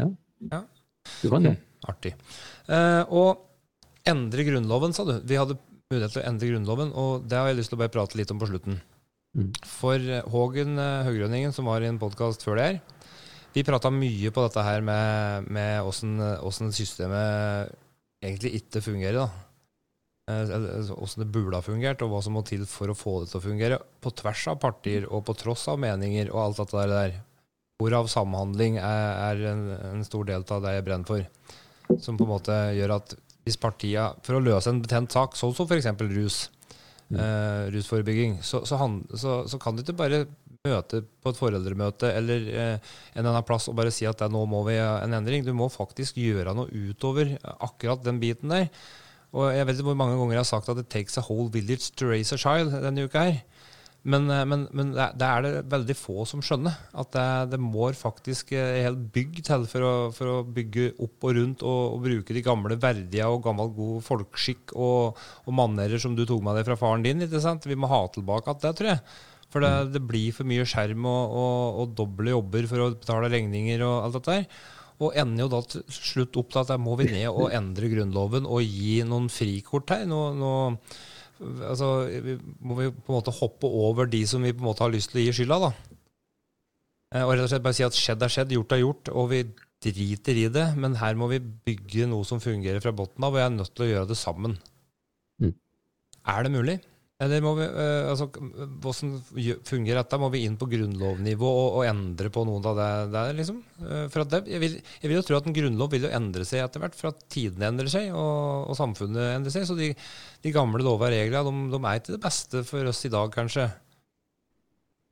[0.00, 0.08] ja.
[0.48, 0.62] ja.
[1.20, 1.56] Du kan det.
[1.90, 2.14] Artig.
[2.70, 5.16] Uh, og endre Grunnloven, sa du.
[5.28, 5.58] Vi hadde
[5.92, 8.32] mulighet til å endre Grunnloven, og det har jeg lyst til å bare prate litt
[8.32, 8.80] om på slutten.
[9.36, 9.52] Mm.
[9.64, 12.80] For eh, Hågen uh, Høgrønningen, som var i en podkast før det her,
[13.52, 17.74] vi prata mye på dette her med åssen systemet
[18.24, 19.26] egentlig ikke fungerer.
[19.26, 19.51] da.
[20.28, 23.18] Hvordan eh, altså, det burde ha fungert, og hva som må til for å få
[23.22, 23.80] det til å fungere.
[24.02, 27.18] På tvers av partier og på tross av meninger og alt dette der.
[27.82, 31.98] Hvorav samhandling er, er en, en, stor del av det jeg brenner for.
[32.02, 35.54] Som på en måte gjør at hvis partia, for å løse en betent sak, sånn
[35.56, 35.88] som f.eks.
[36.12, 36.36] rus,
[37.10, 37.18] mm.
[37.18, 40.22] eh, rusforebygging, så, så, han, så, så, kan du ikke bare
[40.62, 44.62] møte på et foreldremøte eller eh, en annen plass og bare si at nå må
[44.68, 45.42] vi ha en endring.
[45.42, 47.34] Du må faktisk gjøre noe utover
[47.66, 48.70] akkurat den biten der.
[49.32, 51.48] Og jeg vet ikke hvor mange ganger jeg har sagt at it takes a whole
[51.52, 53.40] village to raise a child denne uka her.
[54.02, 56.74] Men, eh, men, men det er det veldig få som skjønner.
[56.98, 61.28] At det, det må faktisk en helt bygg til for å, for å, bygge opp
[61.28, 66.02] og rundt og, og, bruke de gamle verdige og gammel god folkeskikk og, og manerer
[66.02, 67.22] som du tok med deg fra faren din.
[67.24, 67.68] ikke sant?
[67.68, 69.04] Vi må ha tilbake alt det, tror jeg.
[69.52, 69.90] For det, mm.
[69.94, 73.96] det, blir for mye skjerm og, og, og doble jobber for å betale regninger og
[74.08, 74.62] alt dette der.
[75.02, 77.90] Og ender jo da til slutt opp til at der må vi ned og endre
[77.90, 80.04] Grunnloven og gi noen frikort her.
[80.08, 80.52] Nå, nå
[81.70, 81.88] altså,
[82.62, 85.12] må vi på en måte hoppe over de som vi på en måte har lyst
[85.12, 85.58] til å gi skylda.
[85.66, 85.72] da.
[87.12, 89.28] Eh, og rett og slett bare si at skjedd er skjedd, gjort er gjort, og
[89.32, 89.42] vi
[89.82, 90.68] driter i det.
[90.78, 93.74] Men her må vi bygge noe som fungerer fra bunnen av, og jeg er nødt
[93.74, 94.56] til å gjøre det sammen.
[95.42, 95.54] Mm.
[96.32, 96.78] Er det mulig?
[97.22, 98.26] Eller må vi, uh, altså,
[98.82, 99.12] Hvordan
[99.68, 100.18] fungerer dette?
[100.18, 103.36] Må vi inn på grunnlovnivå og, og endre på noe av det der?
[103.38, 103.60] liksom?
[103.82, 106.46] Uh, for det, jeg, vil, jeg, vil, jo tro at en grunnlov vil jo endre
[106.48, 109.68] seg etter hvert, for at tidene endrer seg og, og samfunnet endrer seg.
[109.68, 109.92] Så de,
[110.42, 113.32] de gamle lover og regler de, de, er ikke det beste for oss i dag,
[113.34, 113.70] kanskje.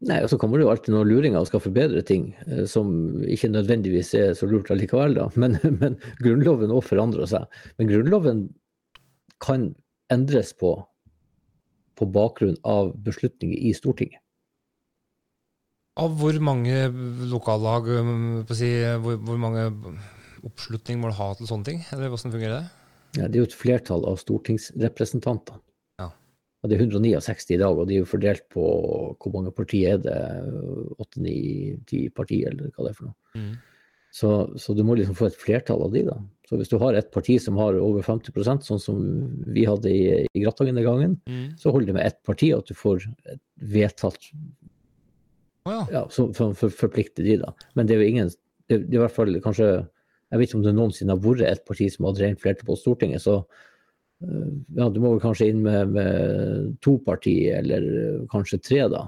[0.08, 2.88] Nei, og så kommer det jo alltid noen luringer og skal forbedre ting eh, som
[3.28, 5.26] ikke nødvendigvis er så lurt allikevel, da.
[5.40, 7.60] Men, men Grunnloven òg forandrer seg.
[7.76, 8.46] Men Grunnloven
[9.44, 9.70] kan
[10.12, 10.72] endres på
[12.00, 14.22] på bakgrunn av beslutninger i Stortinget.
[16.00, 16.86] Av hvor mange
[17.28, 18.70] lokallag, um, si,
[19.02, 19.66] hvor, hvor, mange
[20.46, 21.82] oppslutning må du ha til sånne ting?
[21.92, 22.68] Eller hvordan fungerer det?
[23.18, 25.60] Ja, det er jo et flertall av stortingsrepresentantene.
[26.00, 26.08] Ja.
[26.62, 28.64] Og det er 169 i dag, og de er jo fordelt på
[29.10, 30.20] hvor mange partier er det?
[30.96, 31.34] Åtte, ni,
[31.90, 33.18] ti partier, eller hva det er for noe.
[33.34, 33.52] Mm.
[34.14, 36.16] Så, så, du må liksom få et flertall av de, da.
[36.50, 39.02] Så hvis du har et parti som har over 50% sånn som
[39.54, 41.44] vi hadde i, i Gratangen den gangen, mm.
[41.62, 43.06] så holder det med ett parti at du får
[43.70, 44.18] vedtatt
[45.62, 45.84] oh, ja.
[45.92, 47.54] ja, Som for, for, forplikter de, da.
[47.78, 50.58] Men det er jo ingen det, det er i hvert fall kanskje Jeg vet ikke
[50.58, 53.38] om det noensinne har vært et parti som hadde rent flertall på Stortinget, så
[54.26, 59.06] eh, ja, du må vel kanskje inn med, med to partier, eller kanskje tre, da.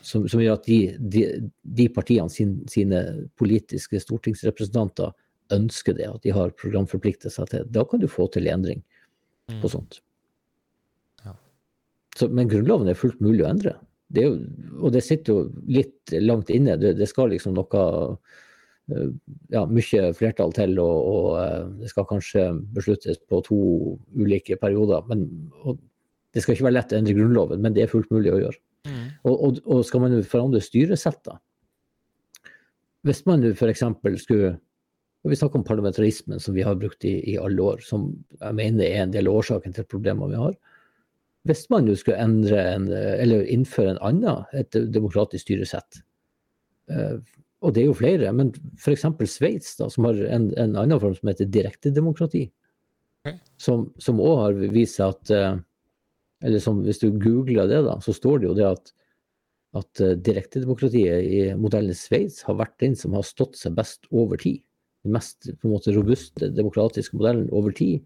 [0.00, 1.26] Som, som, gjør at de, de,
[1.60, 3.02] de partiene sin, sine
[3.38, 5.12] politiske stortingsrepresentanter
[5.54, 8.82] ønsker det, at de har programforpliktelser til Da kan du få til endring
[9.50, 9.72] på mm.
[9.72, 10.00] sånt.
[11.24, 11.34] Ja.
[12.16, 13.76] Så, men Grunnloven er fullt mulig å endre.
[14.12, 14.32] Det jo,
[14.80, 16.76] og det sitter jo litt langt inne.
[16.80, 17.84] Det, det skal liksom noe
[18.92, 19.08] eh,
[19.54, 23.62] ja, mye flertall til, og, og, eh, det skal kanskje besluttes på to
[24.18, 25.06] ulike perioder.
[25.08, 25.26] Men,
[26.32, 28.60] det skal ikke være lett å endre Grunnloven, men det er fullt mulig å gjøre.
[28.88, 29.00] Mm.
[29.28, 31.36] Og, og, og, skal man forandre styresett, da
[33.06, 33.84] Hvis man f.eks.
[34.24, 34.56] skulle
[35.22, 38.08] og vi snakker om parlamentarismen som vi har brukt i, i, alle år, som
[38.40, 40.56] jeg mener er en del av årsaken til problemene vi har.
[41.46, 46.02] Hvis man jo skulle endre en, eller innføre en annen, et demokratisk styresett,
[46.90, 47.18] eh,
[47.62, 49.06] og det er jo flere, men f.eks.
[49.30, 52.48] Sveits, som har en, en, annen form som heter direktedemokrati,
[53.22, 53.38] okay.
[53.62, 55.60] som òg har vist seg at uh,
[56.42, 58.92] eller som hvis du googler det, da, så står det jo det at,
[59.78, 64.40] at eh, direktedemokratiet i modellen Sveits har vært den som har stått seg best over
[64.42, 64.58] tid.
[65.02, 68.04] Den mest måte robuste demokratiske modellen over tid.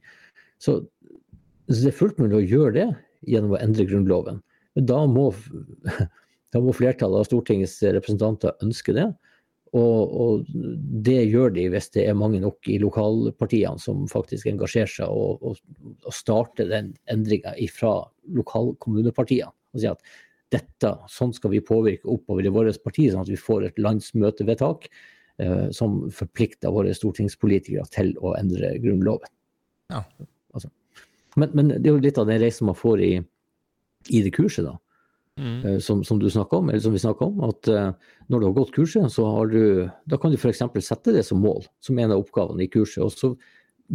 [0.62, 0.78] Så,
[1.68, 2.86] så det er fullt mulig å gjøre det
[3.28, 4.40] gjennom å endre Grunnloven.
[4.76, 5.28] Men da må,
[6.52, 9.10] da må flertallet av Stortingets representanter ønske det.
[9.76, 10.44] Og, og,
[11.04, 15.42] det gjør de hvis det er mange nok i lokalpartiene som faktisk engasjerer seg og,
[15.42, 15.58] og,
[16.06, 17.98] og starter den endringa fra
[18.38, 19.52] lokalkommunepartiene.
[19.74, 20.14] Og sier at
[20.54, 24.86] dette, sånn skal vi påvirke oppover i vårt parti, sånn at vi får et landsmøtevedtak
[25.76, 29.28] som forplikter våre stortingspolitikere til å endre Grunnloven.
[29.92, 30.00] Ja.
[30.56, 30.70] Altså.
[31.36, 33.12] Men, men, det er jo litt av den reisen man får i,
[34.08, 34.78] i det kurset, da.
[35.36, 35.66] Mm.
[35.66, 37.90] Eh, som, som, du om, eller som vi snakker om, at uh,
[38.32, 40.64] når du har gått kurset, så har du, da kan du f.eks.
[40.80, 43.02] sette det som mål, som en av oppgavene i kurset.
[43.04, 43.34] Og så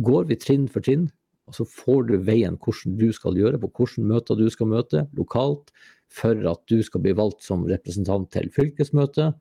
[0.06, 1.10] går vi trinn for trinn,
[1.50, 5.08] og så får du veien hvordan du skal gjøre, på hvilke møter du skal møte
[5.18, 5.74] lokalt,
[6.12, 9.34] for at du skal bli valgt som representant til fylkesmøtet.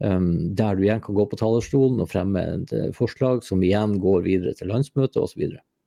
[0.00, 4.22] Der du igjen kan gå på talerstolen og fremme et uh, forslag som igjen går
[4.24, 5.42] videre til landsmøtet osv.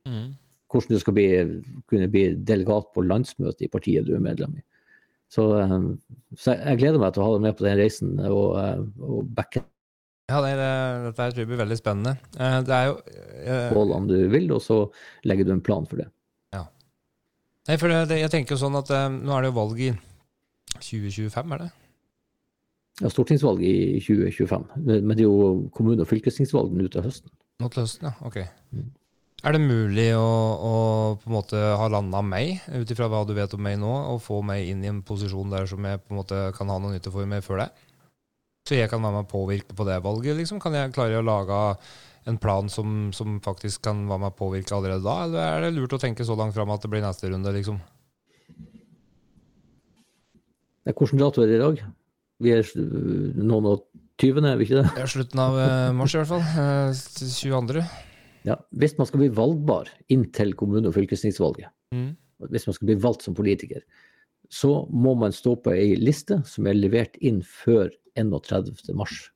[0.05, 0.35] Mm.
[0.69, 1.25] Hvordan du skal bli,
[1.89, 4.63] kunne bli delegat på landsmøtet i partiet du er medlem i.
[5.33, 5.77] Så, eh,
[6.37, 9.29] så, jeg gleder meg til å ha deg med på den reisen og, eh, og
[9.33, 9.63] backe.
[10.31, 10.53] Ja, det,
[11.09, 12.15] dette tror jeg blir veldig spennende.
[12.37, 12.97] Eh, det er jo
[13.75, 14.77] Målene du vil, og så
[15.27, 16.07] legger du en plan for det.
[16.55, 16.63] Ja.
[17.67, 19.89] Nei, for det, jeg tenker jo sånn at nå er det jo valg i
[20.77, 21.71] 2025, er det?
[23.01, 24.67] Ja, stortingsvalg i 2025.
[24.83, 27.31] Men det er jo kommune- og fylkestingsvalg nå til høsten.
[27.61, 28.13] Nå til høsten, ja.
[28.27, 28.43] Ok.
[28.73, 28.91] Mm.
[29.43, 30.75] Er det mulig å, å,
[31.19, 34.21] på en måte ha landa meg, ut ifra hva du vet om meg nå, og
[34.23, 36.93] få meg inn i en posisjon der som jeg på en måte kan ha noe
[36.93, 37.67] nytte for meg før det?
[38.63, 40.37] Så jeg kan være med å påvirke på det valget?
[40.37, 40.61] liksom?
[40.63, 41.57] Kan jeg klare å lage
[42.29, 45.73] en plan som, som faktisk kan være med å påvirke allerede da, eller er det
[45.75, 47.81] lurt å tenke så langt fram at det blir neste runde, liksom?
[50.87, 51.83] Hvilken dato er det i dag?
[52.43, 53.85] Vi er noen og
[54.21, 54.87] tyvende, er vi ikke det?
[54.99, 56.43] Ja, slutten av eh, mars i hvert fall.
[56.93, 57.81] 22.
[57.81, 58.01] Eh,
[58.49, 62.09] ja, hvis man skal bli valgbar inntil kommune- og fylkestingsvalget, mm.
[62.51, 63.83] hvis man skal bli valgt som politiker,
[64.53, 68.75] så må man stå på ei liste som er levert inn før 31.
[68.97, 69.29] mars.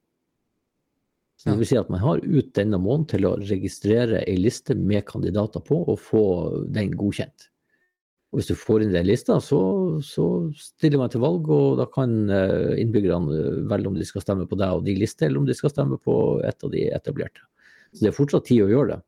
[1.37, 4.75] Så det vil si at man har ut denne måneden til å registrere ei liste
[4.77, 6.23] med kandidater på og få
[6.73, 7.49] den godkjent.
[8.27, 9.59] Og hvis du får inn den lista, så,
[10.03, 10.25] så,
[10.59, 14.57] stiller man til valg, og da kan eh, innbyggerne velge om de skal stemme på
[14.59, 16.15] deg og de liste, eller om de skal stemme på
[16.47, 17.45] et av de etablerte.
[17.93, 18.99] Så det er fortsatt tid å gjøre det.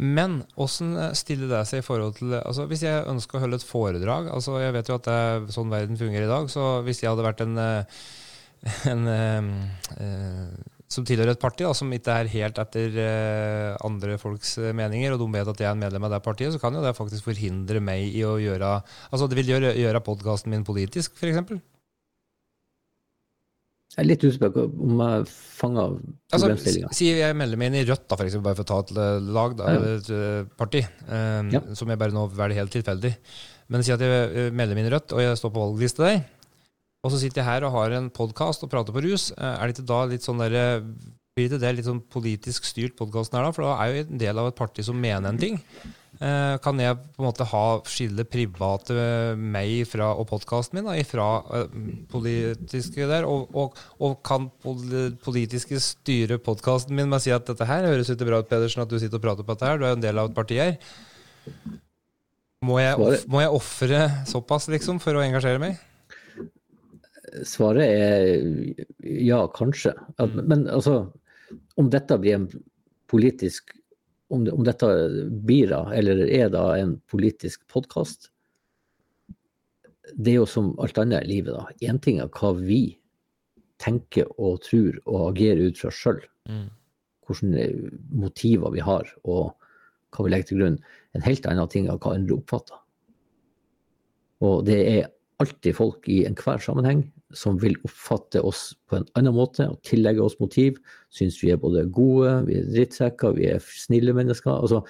[0.00, 3.64] Men hvordan stiller det seg i forhold til altså Hvis jeg ønsker å holde et
[3.64, 6.50] foredrag altså Jeg vet jo at det er sånn verden fungerer i dag.
[6.52, 8.02] Så hvis jeg hadde vært en, eh,
[8.92, 9.50] en, en
[9.96, 15.14] eh, som tilhører et parti da, som ikke er helt etter uh, andre folks meninger,
[15.14, 16.96] og de vet at jeg er en medlem av det partiet, så kan jo det
[16.98, 18.78] faktisk forhindre meg i å gjøre
[19.10, 21.60] Altså det vil gjøre, gjøre podkasten min politisk, f.eks.
[23.90, 25.94] Jeg er litt usikker på om jeg fanger
[26.30, 26.88] problemstillinga.
[26.88, 28.76] Altså, si jeg melder meg inn i Rødt, da, for eksempel, bare for å ta
[28.84, 29.80] et eh, lag, da, ja.
[29.96, 31.62] et eh, parti, um, ja.
[31.76, 33.10] som jeg bare nå velger helt tilfeldig.
[33.74, 36.22] Men si at jeg melder meg inn i Rødt, og jeg står på valgliste der.
[37.00, 39.30] Og så sitter jeg her og har en podkast og prater på rus.
[39.38, 40.82] Er det ikke da litt sånn der,
[41.36, 43.54] blir det litt sånn politisk styrt podkasten her, da?
[43.56, 45.56] For da er jo en del av et parti som mener en ting.
[46.20, 50.98] Eh, kan jeg på en måte ha skille private meg fra, og podkasten min da,
[51.08, 51.28] fra
[52.12, 53.24] politiske der?
[53.24, 54.50] Og, og, og, kan
[55.24, 58.84] politiske styre podkasten min med å si at dette her høres ut bra ut, Pedersen,
[58.84, 60.36] at du sitter og prater på dette her, du er jo en del av et
[60.36, 60.76] parti her.
[62.68, 65.80] Må jeg, må jeg ofre såpass, liksom, for å engasjere meg?
[67.46, 68.24] Svaret er
[69.22, 69.94] ja, kanskje.
[70.18, 70.40] Mm.
[70.50, 71.04] Men altså,
[71.80, 72.48] om dette blir en
[73.10, 73.74] politisk
[74.30, 74.86] om, om, dette
[75.42, 78.28] blir da, eller er da en politisk podkast,
[80.14, 81.66] det er jo som alt annet i livet, da.
[81.86, 83.00] Én ting er hva vi
[83.82, 86.20] tenker og tror og agerer ut fra sjøl.
[86.50, 86.68] Mm.
[87.26, 87.66] Hvilke
[88.22, 89.52] motiver vi har og
[90.10, 90.78] hva vi legger til grunn.
[91.14, 92.78] En helt annen ting er hva andre oppfatter.
[94.46, 95.10] Og det er
[95.42, 97.04] alltid folk i enhver sammenheng
[97.36, 100.80] som vil oppfatte oss på en annen måte og tillegge oss motiv.
[101.14, 104.50] Syns vi er både gode, vi er drittsekker, vi er snille mennesker.
[104.50, 104.82] Altså,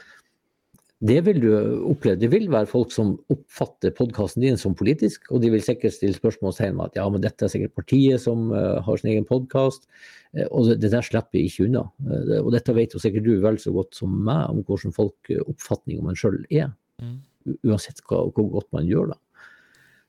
[1.00, 1.50] det vil du
[1.88, 2.18] oppleve.
[2.20, 6.16] Det vil være folk som oppfatter podkasten din som politisk, og de vil sikkert stille
[6.16, 9.88] spørsmålstegn ved at ja, men dette er sikkert partiet som uh, har sin egen podkast.
[10.36, 11.86] Uh, og det, det, der slipper vi ikke unna.
[12.04, 15.32] Uh, og dette vet jo sikkert du vel så godt som meg om hvordan folk
[15.46, 16.68] oppfatning om en sjøl er.
[17.00, 17.16] Mm.
[17.64, 19.20] Uansett hva, hvor godt man gjør det.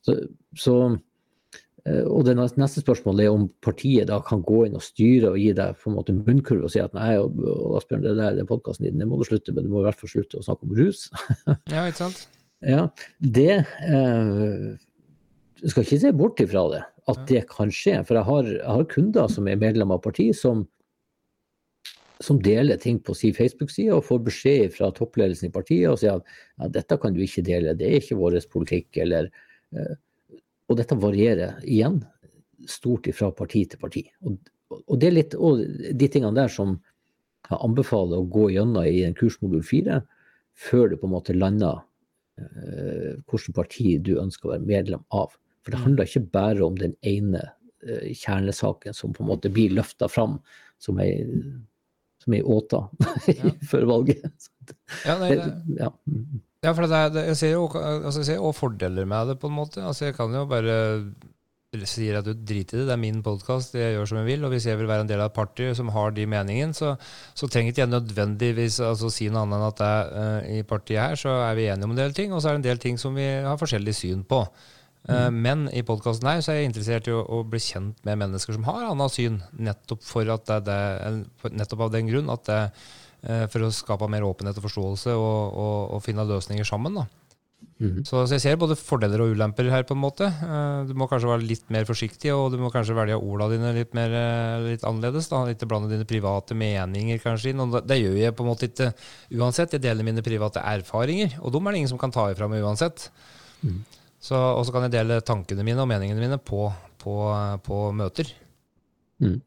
[0.04, 0.18] Så,
[0.60, 1.11] så Eh,
[1.82, 5.50] og det neste spørsmålet er om partiet da kan gå inn og styre og gi
[5.58, 8.86] deg på en måte munnkurv og si at nei, og Asbjørn, det der den podkasten
[8.86, 10.76] din, det må du slutte med, du må i hvert fall slutte å snakke om
[10.78, 11.08] rus.
[11.74, 12.28] ja, ikke sant?
[12.62, 12.84] Ja,
[13.18, 14.68] det eh,
[15.66, 17.98] skal ikke se bort ifra det, at det kan skje.
[18.06, 20.64] For jeg har, jeg har kunder som er medlem av partiet, som,
[22.22, 26.22] som deler ting på sin Facebook-side og får beskjed fra toppledelsen i partiet og sier
[26.22, 29.02] at ja, dette kan du ikke dele, det er ikke vår politikk.
[29.02, 29.32] Eller,
[29.74, 29.98] eh,
[30.72, 32.00] og dette varierer igjen
[32.70, 34.06] stort fra parti til parti.
[34.26, 34.38] Og,
[34.82, 36.78] og, det er litt, og de tingene der som
[37.50, 40.02] jeg anbefaler å gå gjennom i en kursmodul 4,
[40.62, 41.82] før du på en måte lander
[42.40, 45.34] eh, hvilket parti du ønsker å være medlem av.
[45.62, 45.86] For det mm.
[45.88, 47.44] handler ikke bare om den ene
[47.84, 50.40] eh, kjernesaken som på en måte blir løfta fram
[50.82, 51.26] som ei,
[52.24, 52.86] som ei åta
[53.28, 53.52] ja.
[53.72, 54.48] før valget.
[55.04, 55.92] Ja, nei, det, ja.
[56.62, 59.50] Ja for det, det, jeg ser jo altså, jeg ser også fordeler med det, på
[59.50, 59.84] en måte.
[59.84, 60.76] Altså, jeg kan jo bare
[61.88, 64.44] si at du driter i det, det er min podkast, jeg gjør som jeg vil.
[64.44, 66.98] Og hvis jeg vil være en del av et party som har de meningene, så,
[67.34, 71.00] så trenger ikke jeg nødvendigvis altså, si noe annet enn at det, uh, i partiet
[71.00, 72.84] her så er vi enige om en del ting, og så er det en del
[72.84, 74.44] ting som vi har forskjellig syn på.
[75.08, 75.40] Uh, mm.
[75.48, 78.58] Men i podkasten her så er jeg interessert i å, å, bli kjent med mennesker
[78.58, 82.62] som har annet syn, nettopp, for at det, det, nettopp av den grunn at det,
[83.22, 86.96] for å skape mer åpenhet og forståelse og, og, og finne løsninger sammen.
[87.82, 88.04] Mm.
[88.06, 90.28] Så, så, jeg ser både fordeler og ulemper her, på en måte.
[90.42, 93.72] Uh, du må kanskje være litt mer forsiktig, og du må kanskje velge ordene dine
[93.80, 95.30] litt, mer, uh, litt annerledes.
[95.32, 97.64] da, Ikke blande dine private meninger kanskje inn.
[97.74, 98.92] Det, det gjør jeg på en måte ikke
[99.40, 99.74] uansett.
[99.78, 102.66] Jeg deler mine private erfaringer, og dem er det ingen som kan ta ifra meg
[102.66, 103.10] uansett.
[103.62, 103.82] Mm.
[104.32, 106.66] og så kan jeg dele tankene mine og meningene mine på,
[107.02, 107.18] på,
[107.66, 108.30] på møter.
[109.22, 109.40] Mm.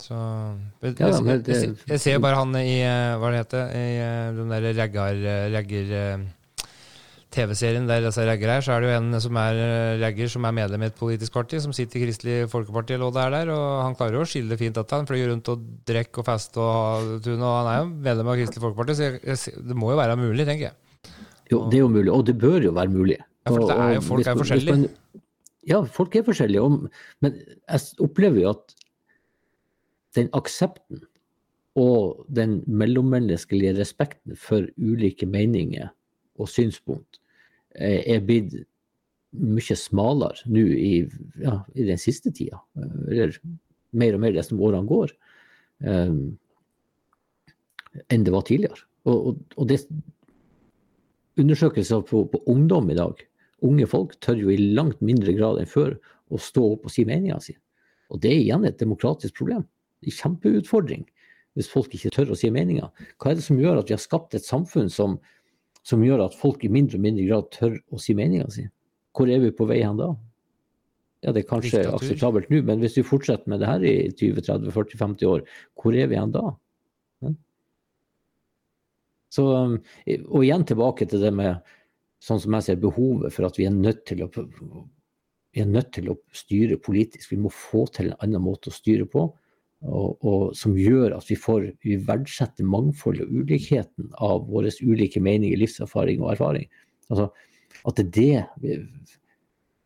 [0.00, 3.88] Så jeg, ja, jeg, jeg, jeg, ser bare han i eh, Hva det heter I
[4.38, 5.24] den der reggar...
[5.54, 6.28] regger
[7.30, 10.46] TV-serien der disse ragger er, så er det jo en som er regger ragger som
[10.48, 13.34] er medlem i et politisk parti, som sitter i Kristelig Folkeparti eller hva det er
[13.36, 16.26] der, og han klarer jo å skille fint at han flyr rundt og drikker og
[16.26, 19.92] fester og ha og han er jo medlem av Kristelig Folkeparti, så jeg, det må
[19.92, 21.14] jo være mulig, tenker jeg.
[21.52, 23.20] Jo, det er jo mulig, og det bør jo være mulig.
[23.20, 24.90] Ja, for er jo, folk er forskjellige.
[25.70, 26.90] ja, folk er forskjellige,
[27.22, 28.76] men jeg opplever jo at
[30.16, 31.04] den aksepten
[31.78, 35.92] og den mellommenneskelige respekten for ulike meninger
[36.40, 37.20] og synspunkt
[37.76, 38.56] eh, er blitt
[39.30, 40.94] mye smalere nå i,
[41.38, 42.58] ja, i, den siste tida.
[43.06, 43.36] Eller
[43.94, 45.12] mer og mer det som årene går,
[45.86, 46.22] um,
[48.10, 48.82] enn det var tidligere.
[49.06, 49.80] Og, og, og det
[51.40, 53.22] undersøkelser på, på, ungdom i dag,
[53.66, 55.94] unge folk, tør jo i langt mindre grad enn før
[56.30, 57.54] å stå opp og si meninga si.
[58.10, 59.62] Og det er igjen et demokratisk problem.
[60.00, 61.04] En kjempeutfordring
[61.58, 62.92] hvis folk ikke tør å si meninga.
[63.18, 65.18] Hva er det som gjør at vi har skapt et samfunn som
[65.86, 68.66] som gjør at folk i mindre og mindre grad tør å si meninga si.
[69.16, 70.12] Hvor er vi på vei hen da?
[71.24, 71.96] Ja, det er kanskje Diktatur.
[71.98, 75.42] akseptabelt nå, men hvis vi fortsetter med det her i 20-30-40-50 år,
[75.76, 76.44] hvor er vi hen da?
[77.24, 77.34] Ja.
[79.30, 79.76] Så, um,
[80.30, 81.60] og igjen tilbake til det med
[82.24, 84.30] sånn som jeg ser behovet for at vi er nødt til å
[85.50, 87.32] vi er nødt til å styre politisk.
[87.32, 89.24] Vi må få til en annen måte å styre på
[89.80, 95.22] og, og, som gjør at vi får vi verdsetter mangfoldet og ulikheten av våre ulike
[95.24, 96.68] meninger, livserfaring og erfaring.
[97.08, 97.30] Altså,
[97.88, 98.82] at det er det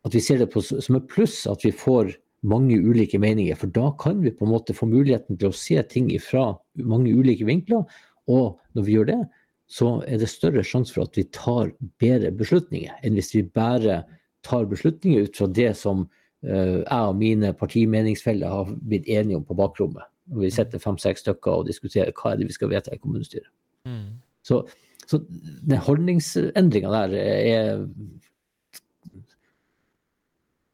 [0.05, 2.11] At vi ser det på, som et pluss at vi får
[2.45, 3.55] mange ulike meninger.
[3.57, 7.09] For da kan vi på en måte få muligheten til å se ting fra mange
[7.09, 7.87] ulike vinkler.
[8.29, 9.21] Og når vi gjør det,
[9.65, 14.03] så er det større sjanse for at vi tar bedre beslutninger enn hvis vi bare
[14.45, 16.05] tar beslutninger ut fra det som
[16.43, 20.03] jeg og mine partimeningsfeller har blitt enige om på bakrommet.
[20.35, 23.49] Vi sitter fem-seks stykker og diskuterer hva er det vi skal vedta i kommunestyret.
[23.85, 24.17] Mm.
[24.45, 24.63] Så,
[25.05, 27.85] så den holdningsendringa der er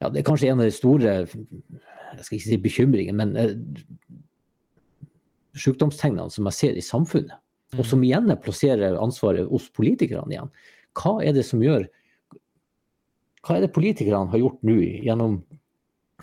[0.01, 1.15] ja, Det er kanskje en av de store
[2.11, 3.53] jeg skal ikke si bekymringene, men eh,
[5.55, 7.37] sykdomstegnene som jeg ser i samfunnet.
[7.79, 10.49] Og som igjen plasserer ansvaret hos politikerne igjen.
[10.99, 11.85] Hva er det som gjør
[13.41, 15.39] Hva er det politikerne har gjort nå gjennom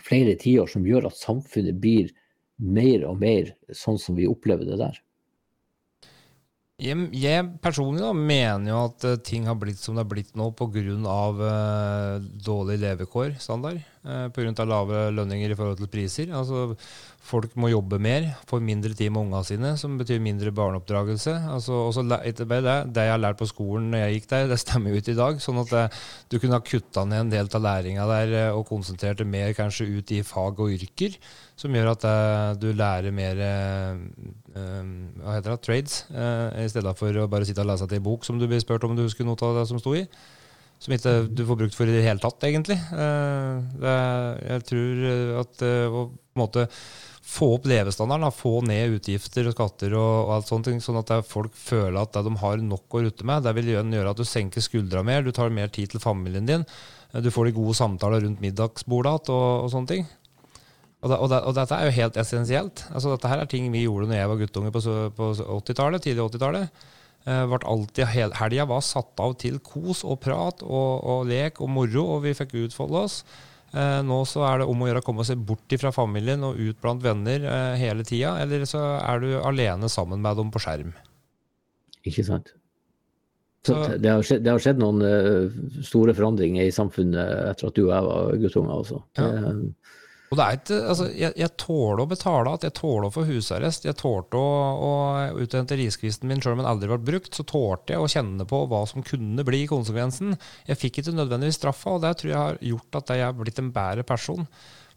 [0.03, 2.11] flere tiår som gjør at samfunnet blir
[2.59, 4.99] mer og mer sånn som vi opplever det der.
[6.79, 10.31] Jeg, jeg personlig da, mener jo at uh, ting har blitt som det har blitt
[10.39, 10.83] nå pga.
[10.95, 13.81] Uh, eh, dårlig levekår, standard.
[13.99, 14.63] Uh, Pga.
[14.63, 16.29] lave lønninger i forhold til priser.
[16.31, 16.75] Altså,
[17.19, 21.33] folk må jobbe mer, får mindre tid med ungene sine, som betyr mindre barneoppdragelse.
[21.51, 25.01] Altså, også, det, jeg har lært på skolen når jeg gikk der, det stemmer jo
[25.03, 25.43] ut i dag.
[25.43, 25.83] Sånn at det,
[26.31, 29.89] du kunne ha kutta ned en del av læringa der og konsentrert det mer kanskje
[29.99, 31.19] ut i fag og yrker
[31.59, 32.17] som gjør at det,
[32.61, 33.99] du lærer mer uh,
[34.55, 38.05] hva heter det, trades, uh, i stedet for å bare sitte og lese til en
[38.05, 40.05] bok som du blir spurt om du husker noe av det som sto i.
[40.79, 42.77] Som ikke du får brukt for i det hele tatt, egentlig.
[42.89, 43.95] Det,
[44.47, 45.05] jeg tror
[45.41, 46.67] at å på en måte
[47.29, 51.57] få opp levestandarden, få ned utgifter og skatter og, og alt sånt, sånn at folk
[51.57, 53.43] føler at de har nok å rutte med.
[53.45, 56.65] Det vil gjøre at du senker skuldra mer, du tar mer tid til familien din.
[57.11, 60.07] Du får de gode samtaler rundt middagsbordet og, og sånne ting.
[60.99, 62.85] Og, det, og, det, og, dette er jo helt essensielt.
[62.91, 64.81] Altså, dette her er ting vi gjorde når jeg var guttunge på,
[65.15, 66.87] på 80-tallet, tidlig 80-tallet.
[67.27, 72.05] Eh, alltid, helga var satt av til kos og prat og, og, lek og moro,
[72.15, 73.17] og vi fikk utfolde oss.
[73.73, 76.57] Eh, nå så er det om å gjøre å komme seg bort fra familien og
[76.57, 80.63] ut blant venner eh, hele tida, eller så er du alene sammen med dem på
[80.63, 80.95] skjerm.
[82.07, 82.55] Ikke sant.
[83.67, 87.75] Så, det, har skjedd, det, har skjedd, noen uh, store forandringer i samfunnet etter at
[87.75, 88.71] du og jeg var guttunger.
[88.77, 89.01] Altså.
[89.19, 89.51] Ja.
[90.29, 93.23] Og det er ikke, altså, jeg, jeg tåler å betale at jeg tåler å få
[93.25, 93.87] husarrest.
[93.87, 94.49] Jeg tålte å,
[94.85, 94.91] å
[95.41, 97.33] uthente riskvisten min sjøl om den aldri ble brukt.
[97.33, 100.35] Så tålte jeg å kjenne på hva som kunne bli konsekvensen.
[100.69, 103.63] Jeg fikk ikke nødvendigvis straffa, og det tror jeg har gjort at jeg har blitt
[103.63, 104.45] en bedre person.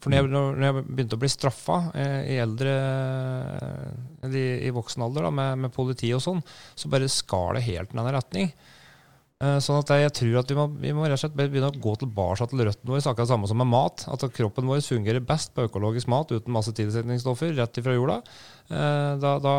[0.03, 2.73] For når jeg, når jeg begynte å bli straffa eh, i eldre
[4.27, 6.43] eller i, i voksen alder da, med, med politi og sånn,
[6.75, 8.51] så bare skar det helt i en annen retning.
[9.43, 11.83] Eh, sånn at jeg tror at vi må, vi må rett og slett begynne å
[11.83, 13.03] gå tilbake til røttene våre.
[13.03, 14.05] Akkurat samme som med mat.
[14.13, 18.21] At kroppen vår fungerer best på økologisk mat uten masse tilsetningsstoffer rett ifra jorda.
[18.71, 19.57] Eh, da, da,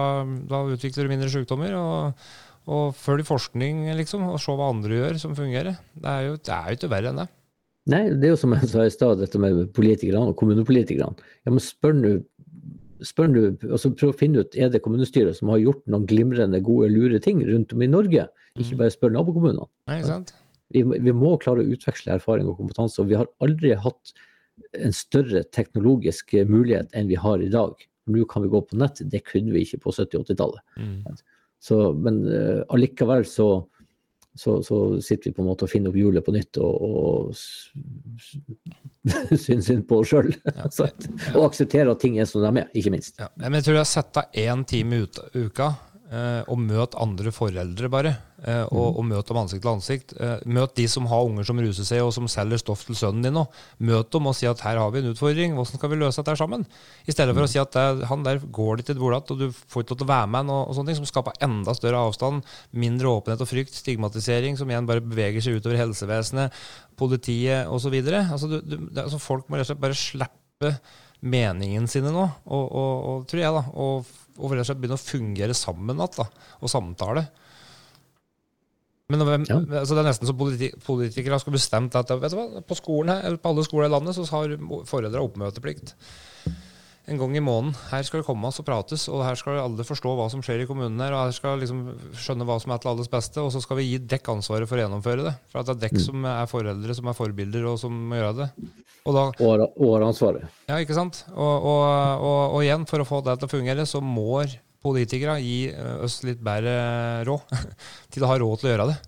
[0.47, 1.75] da utvikler du mindre sykdommer.
[1.75, 2.27] Og,
[2.71, 5.75] og følg forskning, liksom, og se hva andre gjør som fungerer.
[5.99, 7.29] Det er jo, det er jo ikke verre enn det.
[7.91, 11.27] Nei, det er jo som jeg sa i stad, dette med politikerne og kommunepolitikerne.
[11.43, 12.13] Ja, men spør nå
[13.03, 16.61] spør du, altså Prøv å finne ut er det kommunestyret som har gjort noen glimrende,
[16.63, 18.29] gode, lure ting rundt om i Norge.
[18.60, 18.80] Ikke mm.
[18.84, 19.68] bare spør nabokommunene.
[20.74, 23.01] Vi, vi, må klare å utveksle erfaring og kompetanse.
[23.01, 24.14] og Vi har aldri hatt
[24.78, 27.74] en større teknologisk mulighet enn vi har i dag.
[28.14, 30.62] Nå kan vi gå på nett, det kunne vi ikke på 70-80-tallet.
[30.78, 30.97] Mm.
[32.04, 33.47] Men uh, allikevel så
[34.36, 37.36] så, så, sitter vi på en måte og finner opp hjulet på nytt og, og
[39.43, 40.32] syns synd på oss sjøl.
[40.47, 40.66] Ja.
[41.38, 43.20] og aksepterer at ting er som de er, ikke minst.
[43.22, 43.30] Ja.
[43.38, 45.06] Men jeg tror jeg setter én time i
[45.38, 45.74] uka
[46.47, 48.14] og møt andre foreldre, bare.
[48.43, 50.14] Eh, og, og møt dem ansikt til ansikt.
[50.20, 53.24] Eh, møt de som har unger som ruser seg, og som selger stoff til sønnen
[53.24, 53.45] din nå.
[53.88, 56.36] Møt dem og si at her har vi en utfordring, hvordan skal vi løse dette
[56.41, 56.66] sammen?
[57.07, 57.78] I stedet for å si at
[58.09, 60.51] han der går litt til bordet, og du får ikke lov til å være med,
[60.51, 62.51] og, og sånne ting, som skaper enda større avstand,
[62.84, 66.59] mindre åpenhet og frykt, stigmatisering, som igjen bare beveger seg utover helsevesenet,
[66.99, 67.95] politiet osv.
[67.95, 70.76] Altså, altså, folk må rett og slett bare slippe
[71.24, 73.64] meningen sine nå, og, og, og tror jeg, da.
[73.80, 77.27] og og rett og slett begynne å fungere sammen igjen og samtale.
[79.11, 79.59] Men ja.
[79.81, 83.11] altså det er nesten så politi politikere har bestemt at vet du hva, på skolen
[83.13, 84.55] her, på alle skoler i landet så har
[84.89, 85.93] foreldre oppmøteplikt
[87.04, 87.74] en gang i måneden.
[87.89, 90.68] Her skal det komme og prates, og her skal alle forstå hva som skjer i
[90.70, 91.01] kommunen.
[91.04, 91.82] her, og her skal liksom
[92.16, 94.80] skjønne hva som er til alles beste, og så skal vi gi dekk ansvaret for
[94.80, 95.34] å gjennomføre det.
[95.51, 96.04] For at det er dekk mm.
[96.06, 98.49] som er foreldre, som er forbilder, og som må gjøre det.
[99.04, 100.47] Og da, og ansvaret.
[100.70, 101.26] Ja, ikke sant.
[101.34, 104.45] Og, og, og, igjen, for å få det til å fungere, så må
[104.84, 105.74] politikere gi
[106.04, 107.51] oss litt bedre råd
[108.16, 109.01] til å ha råd til å gjøre det.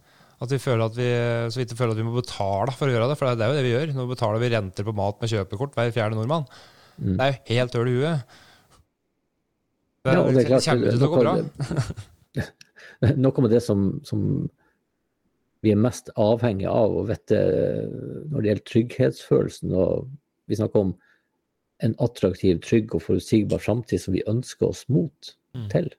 [0.43, 1.09] At vi føler at vi,
[1.47, 3.53] så vidt vi føler at vi må betale for å gjøre det, for det er
[3.53, 3.95] jo det vi gjør.
[3.95, 6.43] Nå betaler vi renter på mat med kjøpekort hver fjerde nordmann.
[6.97, 7.15] Mm.
[7.15, 8.35] Det er jo helt høl i huet.
[10.05, 11.33] Det, ja, det, det kommer til å gå bra.
[13.25, 14.21] noe med det som, som,
[15.65, 17.39] vi er mest avhengig av å vite
[18.29, 19.71] når det gjelder trygghetsfølelsen.
[19.73, 20.11] og
[20.45, 20.91] Vi snakker om
[21.83, 25.65] en attraktiv, trygg og forutsigbar framtid som vi ønsker oss mot mm.
[25.73, 25.89] til.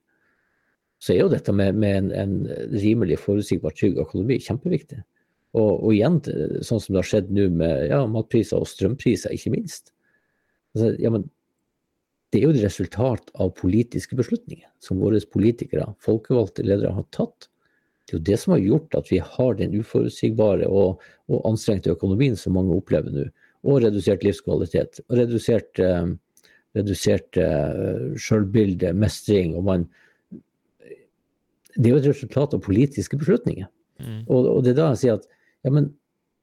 [1.03, 2.37] Så er jo dette med, med en, en,
[2.79, 5.03] rimelig forutsigbar, trygg økonomi kjempeviktig.
[5.57, 6.21] Og, og, igjen,
[6.65, 9.96] sånn som det har skjedd nå med ja, matpriser og strømpriser, ikke minst.
[10.77, 11.25] Altså, ja, men
[12.33, 17.49] det er jo et resultat av politiske beslutninger som våre politikere, folkevalgte ledere, har tatt.
[18.05, 21.01] Det er jo det som har gjort at vi har den uforutsigbare og,
[21.33, 23.25] og anstrengte økonomien som mange opplever nå.
[23.67, 25.01] Og redusert livskvalitet.
[25.09, 26.13] Og redusert, eh,
[26.77, 29.57] redusert eh, sjølbilde, mestring.
[29.57, 29.89] og man
[31.75, 33.67] Det er jo et resultat av politiske beslutninger.
[33.99, 34.23] Mm.
[34.29, 35.27] Og, og, det er da jeg sier at
[35.65, 35.91] ja, men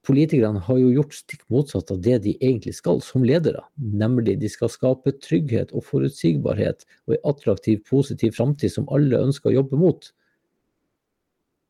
[0.04, 3.62] Politikerne har jo gjort stikk motsatt av det de egentlig skal som ledere.
[3.80, 9.50] Nemlig de skal skape trygghet og forutsigbarhet og en attraktiv, positiv framtid som alle ønsker
[9.50, 10.10] å jobbe mot.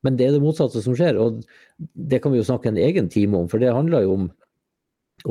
[0.04, 1.44] Men det er det motsatte som skjer, og
[1.78, 3.46] det kan vi jo snakke en egen time om.
[3.48, 4.26] For det handler jo om,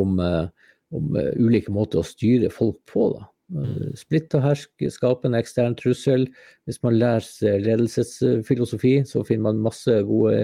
[0.01, 0.47] om, eh,
[0.95, 3.09] om eh, ulike måter å styre folk på.
[3.17, 3.27] da.
[3.61, 6.25] Eh, splitt og hersk, skape en ekstern trussel.
[6.65, 10.39] Hvis man lærer ledelsesfilosofi, så finner man masse gode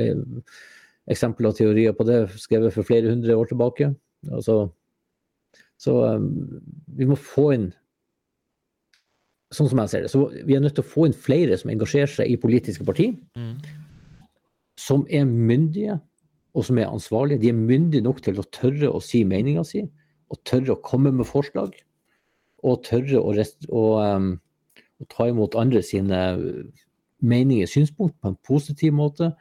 [1.10, 3.92] eksempler og teorier på det, skrevet for flere hundre år tilbake.
[4.30, 4.68] Altså,
[5.80, 6.30] så um,
[6.98, 7.70] vi må få inn
[9.50, 10.10] Sånn som jeg ser det.
[10.14, 13.16] Så vi er nødt til å få inn flere som engasjerer seg i politiske partier.
[13.34, 13.56] Mm.
[14.78, 15.96] Som er myndige,
[16.54, 17.42] og som er ansvarlige.
[17.42, 19.82] De er myndige nok til å tørre å si meninga si,
[20.30, 21.74] og tørre å komme med forslag.
[22.62, 24.34] og tørre å, å, um,
[25.02, 26.20] å ta imot andre sine
[27.24, 29.32] meninger, synspunkt, på en positiv måte.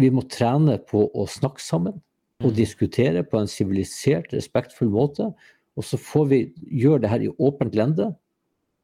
[0.00, 2.00] Vi må trene på å snakke sammen
[2.42, 2.56] og Mm.
[2.56, 5.34] diskutere på en sivilisert, respektfull måte.
[5.76, 8.14] Og så får vi gjøre det her i åpent lende,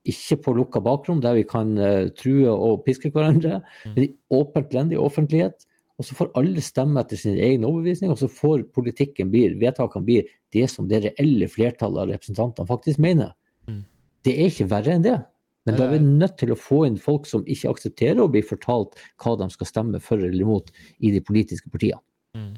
[0.06, 3.94] ikke på lukka bakrom der vi kan eh, true og piske hverandre, Mm.
[3.94, 5.66] men i åpent lende, i offentlighet.
[5.98, 10.04] Og så får alle stemme etter sin egen overbevisning, og så får politikken bli, vedtakene
[10.04, 13.34] bli det som det reelle flertallet av representantene faktisk mener.
[13.66, 13.84] Mm.
[14.22, 15.24] Det er ikke verre enn det.
[15.68, 18.42] Men da er vi nødt til å få inn folk som ikke aksepterer å bli
[18.46, 22.00] fortalt hva de skal stemme for eller imot i de politiske partiene.
[22.36, 22.54] Mm.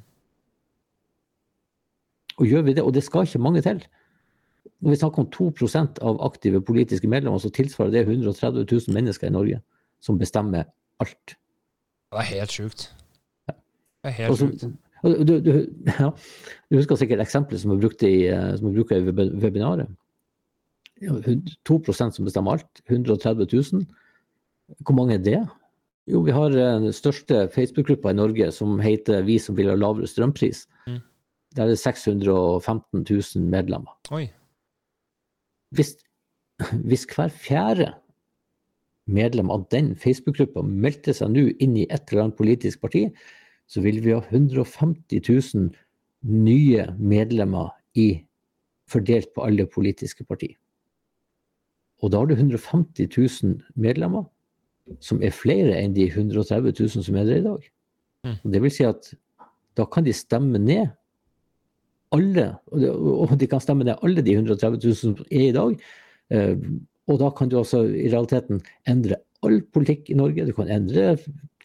[2.41, 3.83] Og gjør vi det, og det skal ikke mange til.
[4.81, 9.29] Når vi snakker om 2% av aktive politiske medlemmer, så tilsvarer det 130 000 mennesker
[9.29, 9.61] i Norge
[10.01, 10.71] som bestemmer
[11.05, 11.37] alt.
[12.11, 12.87] Det er helt sjukt.
[13.47, 14.79] Det er helt Også, sjukt.
[15.29, 15.51] du, du,
[16.01, 16.09] ja,
[16.71, 19.93] du husker sikkert eksempelet som vi brukte i, eh, som vi i web- webinaret.
[21.01, 22.83] Ja, hun- 2% som bestemmer alt.
[22.89, 23.87] 130 000.
[24.85, 25.41] Hvor mange er det?
[26.11, 29.77] Jo, vi har eh, den største Facebook-gruppa i Norge som heter Vi som vil ha
[29.79, 30.67] lavere strømpris.
[30.87, 31.01] Mm.
[31.57, 33.97] Der er det 615 000 medlemmer.
[34.11, 34.29] Oi.
[35.75, 35.97] Hvis,
[36.85, 37.93] hvis hver fjerde
[39.11, 43.09] medlem av den Facebook-gruppa meldte seg nå inn i et eller annet politisk parti,
[43.71, 45.23] så vil vi ha 150
[45.55, 45.71] 000
[46.27, 48.25] nye medlemmer i,
[48.91, 50.57] fordelt på alle politiske partier.
[52.01, 54.25] Og da har du 150 000 medlemmer,
[55.05, 57.67] som er flere enn de 130 000 som er der i dag.
[58.27, 58.37] Mm.
[58.37, 59.13] Og det vil si at
[59.79, 60.89] da kan de stemme ned
[62.11, 65.77] alle, og de, kan stemme ned alle de 130 000 som er i dag.
[66.35, 66.57] Eh,
[67.11, 70.47] og da kan du altså i realiteten endre all politikk i Norge.
[70.47, 71.15] Du kan endre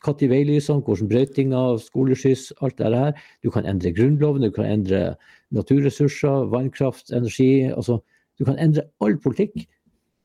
[0.05, 3.15] når veilysene, hvordan brøytinga, skoleskyss, alt det her.
[3.41, 5.15] Du kan endre Grunnloven, du kan endre
[5.49, 7.71] naturressurser, vannkraft, energi.
[7.73, 8.03] altså
[8.37, 9.65] Du kan endre all politikk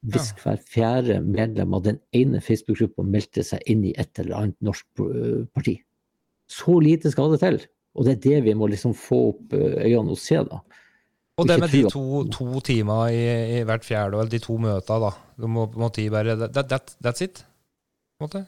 [0.08, 4.56] hvis hver fjerde medlem av den ene Facebook-gruppa meldte seg inn i et eller annet
[4.64, 5.76] norsk eh, parti.
[6.50, 7.60] Så lite skal det til.
[7.98, 10.62] Og det er det vi må liksom få opp eh, øynene og se, da.
[11.40, 13.20] Og det med de to, to timer i,
[13.60, 15.12] i hvert fjerde, eller de to møtene, da.
[15.40, 17.44] Du må, må ti bare that, that, That's it?
[18.18, 18.42] På en måte.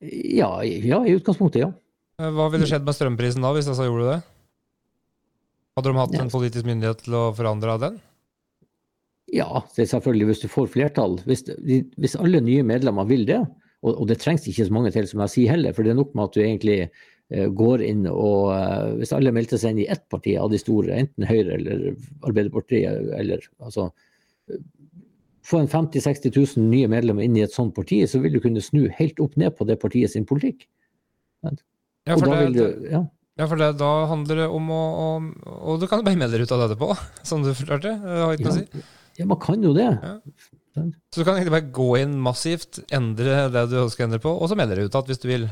[0.00, 1.70] Ja, ja, i utgangspunktet, ja.
[2.20, 4.18] Eh, Hva ville skjedd med strømprisen da, hvis jeg så gjorde det?
[5.78, 7.98] Hadde de hatt en politisk myndighet til å forandre den?
[9.34, 11.18] Ja, det er selvfølgelig hvis du får flertall.
[11.28, 11.44] Hvis,
[12.00, 13.42] hvis alle nye medlemmer vil det,
[13.84, 15.98] og, og det trengs ikke så mange til, som jeg sier heller, for det er
[16.00, 19.84] nok med at du egentlig eh, går inn og eh, Hvis alle meldte seg inn
[19.84, 21.84] i ett parti av de store, enten Høyre eller
[22.26, 23.90] Arbeiderpartiet, eller altså
[24.50, 24.64] eh,
[25.48, 28.42] Få en 50 000-60 000 nye medlemmer inn i et sånt parti, så vil du
[28.44, 30.66] kunne snu helt opp ned på det partiet sin politikk.
[31.40, 33.00] Ja, for, det, du, ja,
[33.38, 35.08] ja, for det, da handler det om å, å
[35.70, 36.90] Og du kan bare melde deg ut av det etterpå,
[37.30, 37.94] som du forklarte.
[38.02, 38.84] Det har ikke noe å si.
[39.18, 39.90] Ja, man kan jo det.
[40.78, 44.30] Så du kan egentlig bare gå inn massivt, endre det du ønsker å endre på,
[44.30, 45.48] og så melde deg ut igjen hvis du vil.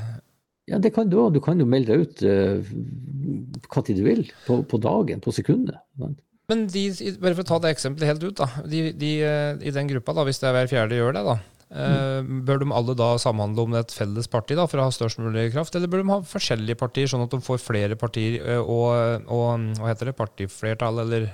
[0.67, 1.35] Ja, det kan du òg.
[1.35, 4.25] Du kan jo melde deg ut uh, hva tid du vil.
[4.47, 5.79] På, på dagen, på sekundet.
[5.99, 6.23] sant?
[6.51, 6.87] Men de,
[7.23, 8.47] bare for å ta det eksempelet helt ut, da.
[8.71, 11.37] De, de, eh, I den gruppa, da, hvis det er hver fjerde gjør det, da.
[11.67, 12.29] Mm.
[12.47, 15.49] Bør de alle da samhandle om et felles parti da, for å ha størst mulig
[15.51, 19.27] kraft, eller bør de ha forskjellige partier, sånn at de får flere partier eh, og,
[19.27, 21.27] og hva heter det, partiflertall, eller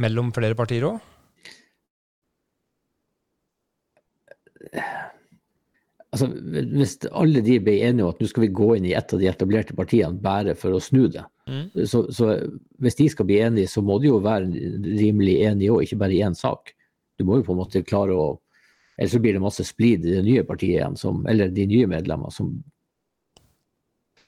[0.00, 1.04] mellom flere partier òg?
[6.08, 6.30] Altså,
[6.72, 9.20] hvis alle de ble enige om at nå skal vi gå inn i et av
[9.20, 11.86] de etablerte partiene bare for å snu det, Mm.
[11.88, 12.34] så, så
[12.82, 14.50] hvis de skal bli enige, så må de jo være
[14.98, 16.74] rimelig enige òg, ikke bare i én sak.
[17.16, 18.28] Du må jo på en måte klare å
[18.98, 21.86] Ellers så blir det masse splid i det nye partiet igjen, som, eller de nye
[21.86, 22.48] medlemmer som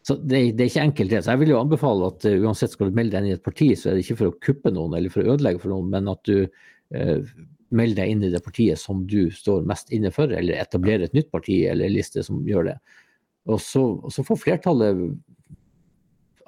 [0.06, 1.22] Så det, det er ikke enkelt, det.
[1.24, 3.42] Så jeg vil jo anbefale at uh, uansett skal du melde deg inn i et
[3.42, 5.90] parti, så er det ikke for å kuppe noen eller for å ødelegge for noen,
[5.90, 7.34] men at du uh,
[7.74, 11.16] melder deg inn i det partiet som du står mest inne for, eller etablere et
[11.16, 12.78] nytt parti eller liste som gjør det.
[13.50, 15.04] Og så, og så får flertallet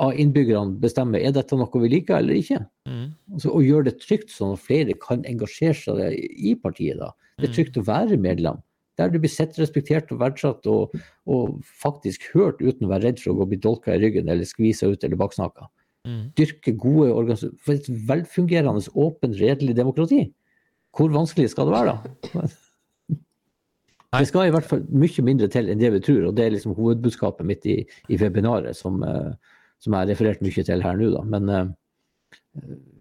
[0.03, 2.61] av innbyggerne bestemme er dette noe vi liker eller ikke.
[2.89, 3.07] Mm.
[3.37, 6.99] Altså, og gjøre det trygt, sånn at flere kan engasjere seg i partiet.
[7.01, 7.13] da.
[7.39, 8.61] Det er trygt å være medlem.
[9.01, 10.93] Der du blir sett, respektert og verdsatt og,
[11.25, 14.49] og faktisk hørt uten å være redd for å gå bli dolka i ryggen eller
[14.49, 15.69] skvisa ut eller baksnakka.
[16.09, 16.23] Mm.
[16.37, 17.59] Dyrke gode organisasjoner.
[17.63, 20.27] For et velfungerende, åpent, redelig demokrati.
[20.93, 22.49] Hvor vanskelig skal det være, da?
[24.13, 26.53] Det skal i hvert fall mye mindre til enn det vi tror, og det er
[26.53, 27.79] liksom hovedbudskapet mitt i,
[28.13, 31.09] i webinaret, som, eh, som jeg har referert mye til her nå.
[31.15, 31.23] Da.
[31.33, 31.71] Men eh,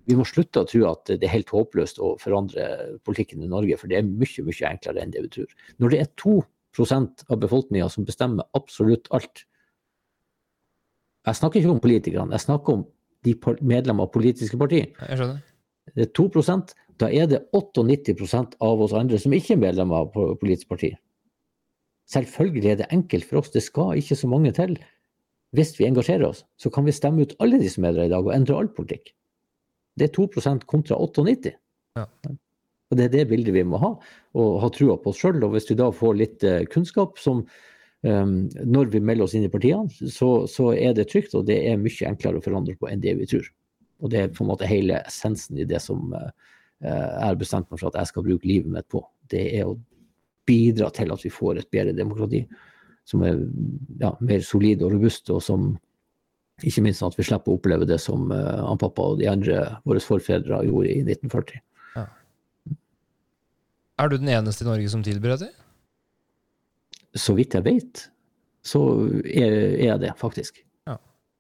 [0.08, 2.70] vi må slutte å tro at det er helt håpløst å forandre
[3.04, 5.52] politikken i Norge, for det er mye, mye enklere enn det vi tror.
[5.84, 9.46] Når det er 2% av befolkninga som bestemmer absolutt alt
[11.28, 12.88] Jeg snakker ikke om politikerne, jeg snakker om
[13.28, 14.88] de medlemmer av politiske partier.
[15.06, 15.44] Jeg skjønner.
[15.92, 16.24] Det er 2
[17.02, 20.92] da er det 98% av oss andre som ikke er medlemmer av politisk parti.
[22.12, 24.76] Selvfølgelig er det enkelt for oss, det skal ikke så mange til.
[25.56, 28.14] Hvis vi engasjerer oss, så kan vi stemme ut alle de som er der i
[28.14, 29.14] dag, og endre all politikk.
[30.00, 31.52] Det er 2% kontra 98.
[32.00, 32.06] Ja.
[32.92, 33.92] Og Det er det bildet vi må ha,
[34.36, 35.40] og ha trua på oss sjøl.
[35.44, 37.46] Og hvis vi da får litt uh, kunnskap som
[38.04, 41.62] um, når vi melder oss inn i partiene, så, så, er det trygt, og det
[41.70, 43.48] er mye enklere å forandre på enn det vi tror.
[44.04, 46.32] Og det er på en måte hele essensen i det som uh,
[46.82, 49.04] jeg har bestemt meg for at jeg skal bruke livet mitt på.
[49.30, 49.78] Det er å
[50.50, 52.42] bidra til at vi får et bedre demokrati
[53.08, 53.40] som er
[54.02, 55.72] ja, mer solid og robust, og som
[56.62, 59.64] ikke minst at vi slipper å oppleve det som uh, han pappa og de andre
[59.88, 61.62] våre forfedre gjorde i 1940.
[61.98, 62.06] Ja.
[64.02, 65.52] Er du den eneste i Norge som tilbyr det?
[67.18, 68.06] Så vidt jeg vet,
[68.64, 68.82] så
[69.26, 70.62] er, er jeg det, faktisk.
[70.88, 71.00] Ja.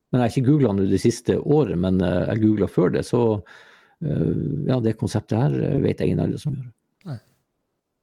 [0.09, 3.05] Men jeg har ikke googla det de siste året, men uh, jeg googla før det,
[3.07, 3.21] så
[4.01, 6.69] ja, det konseptet her vet jeg ingen andre som gjør.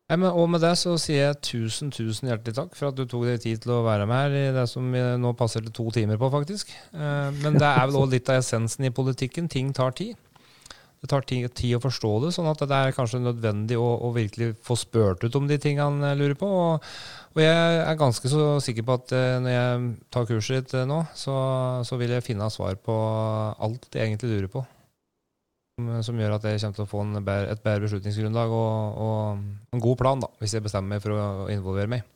[0.09, 3.43] Og med det så sier jeg tusen, tusen hjertelig takk for at du tok deg
[3.43, 6.17] tid til å være med her i det som vi nå passer til to timer
[6.17, 6.73] på, faktisk.
[6.97, 9.51] Eh, men det er vel òg litt av essensen i politikken.
[9.53, 10.17] Ting tar tid.
[11.03, 11.45] Det tar tid,
[11.77, 15.37] å forstå det, sånn at det er kanskje nødvendig å, å virkelig få spurt ut
[15.39, 16.49] om de tingene han lurer på.
[16.49, 16.89] Og,
[17.37, 20.89] og, jeg er ganske så sikker på at eh, når jeg tar kurset ditt eh,
[20.89, 21.37] nå, så,
[21.85, 22.97] så vil jeg finne svar på
[23.61, 24.65] alt jeg egentlig lurer på
[26.05, 29.83] som gjør at jeg kommer til å få bedre, et bedre beslutningsgrunnlag og, og en
[29.85, 32.07] god plan, da, hvis jeg bestemmer meg for å involvere meg.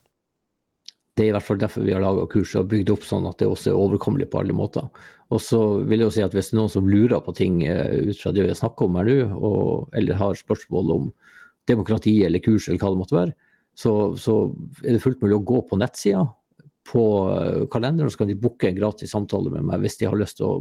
[1.13, 3.43] Det er i hvert fall derfor vi har laga kurset og bygd opp sånn at
[3.43, 4.87] det også er overkommelig på alle måter.
[5.33, 7.63] Og så vil jeg jo si at hvis det er noen som lurer på ting
[7.69, 9.55] eh, ut fra det vi har snakka om her nå,
[10.01, 11.09] eller har spørsmål om
[11.69, 13.37] demokrati eller kurs eller hva det måtte være,
[13.79, 14.37] så, så
[14.83, 16.25] er det fullt mulig å gå på nettsida
[16.89, 17.05] på
[17.37, 20.41] eh, kalenderen, så kan de booke en gratis samtale med meg hvis de har lyst
[20.41, 20.57] til å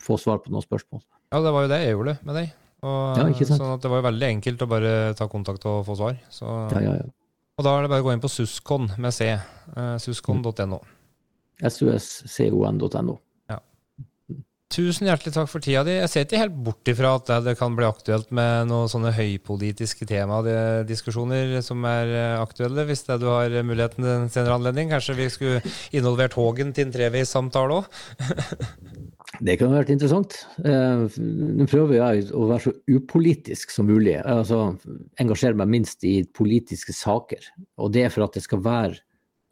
[0.00, 1.02] få svar på noen spørsmål.
[1.32, 2.52] Ja, det var jo det jeg gjorde med deg.
[2.82, 3.46] Og, ja?
[3.46, 6.16] Sånn at det var jo veldig enkelt å bare ta kontakt og få svar.
[6.34, 7.10] Så, ja, ja, ja.
[7.60, 9.28] Og da er det bare å gå inn på Suscon med c.
[9.76, 10.80] Uh, Suscon.no.
[11.62, 13.18] suscon.no.
[13.52, 13.60] Ja.
[14.72, 15.94] Tusen hjertelig takk for tida di.
[16.00, 20.08] Jeg ser ikke helt bort ifra at det kan bli aktuelt med noen sånne høypolitiske
[20.08, 24.90] temadiskusjoner som er eh, aktuelle, hvis det du har muligheten til en senere anledning.
[24.90, 25.62] Kanskje vi skulle
[25.94, 28.02] involvert Hågen til en treveissamtale òg?
[29.40, 30.34] Det kunne vært interessant.
[30.60, 34.18] Eh, nå prøver jeg å være så upolitisk som mulig.
[34.20, 34.74] Altså
[35.22, 37.48] engasjere meg minst i politiske saker.
[37.80, 39.00] Og det er for at det skal være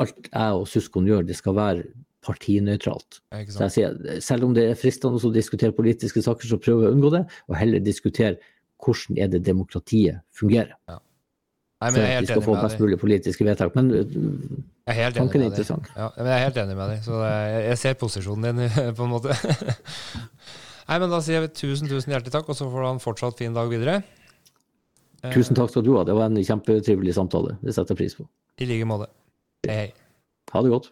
[0.01, 1.89] alt jeg og Suskon gjør, det skal være
[2.24, 3.20] partinøytralt.
[3.49, 6.93] Så jeg sier, selv om det er fristende å diskutere politiske saker, så prøver jeg
[6.93, 8.37] å unngå det, og heller diskutere
[8.81, 10.76] hvordan er det demokratiet fungerer.
[10.89, 11.01] Ja.
[11.81, 12.81] Nei, men jeg er helt enig med deg.
[12.85, 13.76] Mulig politiske vedtak.
[13.78, 13.87] Men
[15.16, 15.87] tanken er interessant.
[15.97, 17.05] Ja, men jeg er helt enig med deg.
[17.07, 19.37] Så jeg, jeg ser posisjonen din, på en måte.
[20.91, 23.01] Nei, men Da sier jeg tusen tusen hjertelig takk, og så får du ha en
[23.01, 24.03] fortsatt fin dag videre.
[25.33, 26.05] Tusen takk skal du ha.
[26.05, 27.57] Det var en kjempetrivelig samtale.
[27.64, 28.28] Det setter jeg pris på.
[28.61, 29.09] I like måte.
[29.68, 29.89] Hei, hei.
[30.53, 30.91] Ha det godt.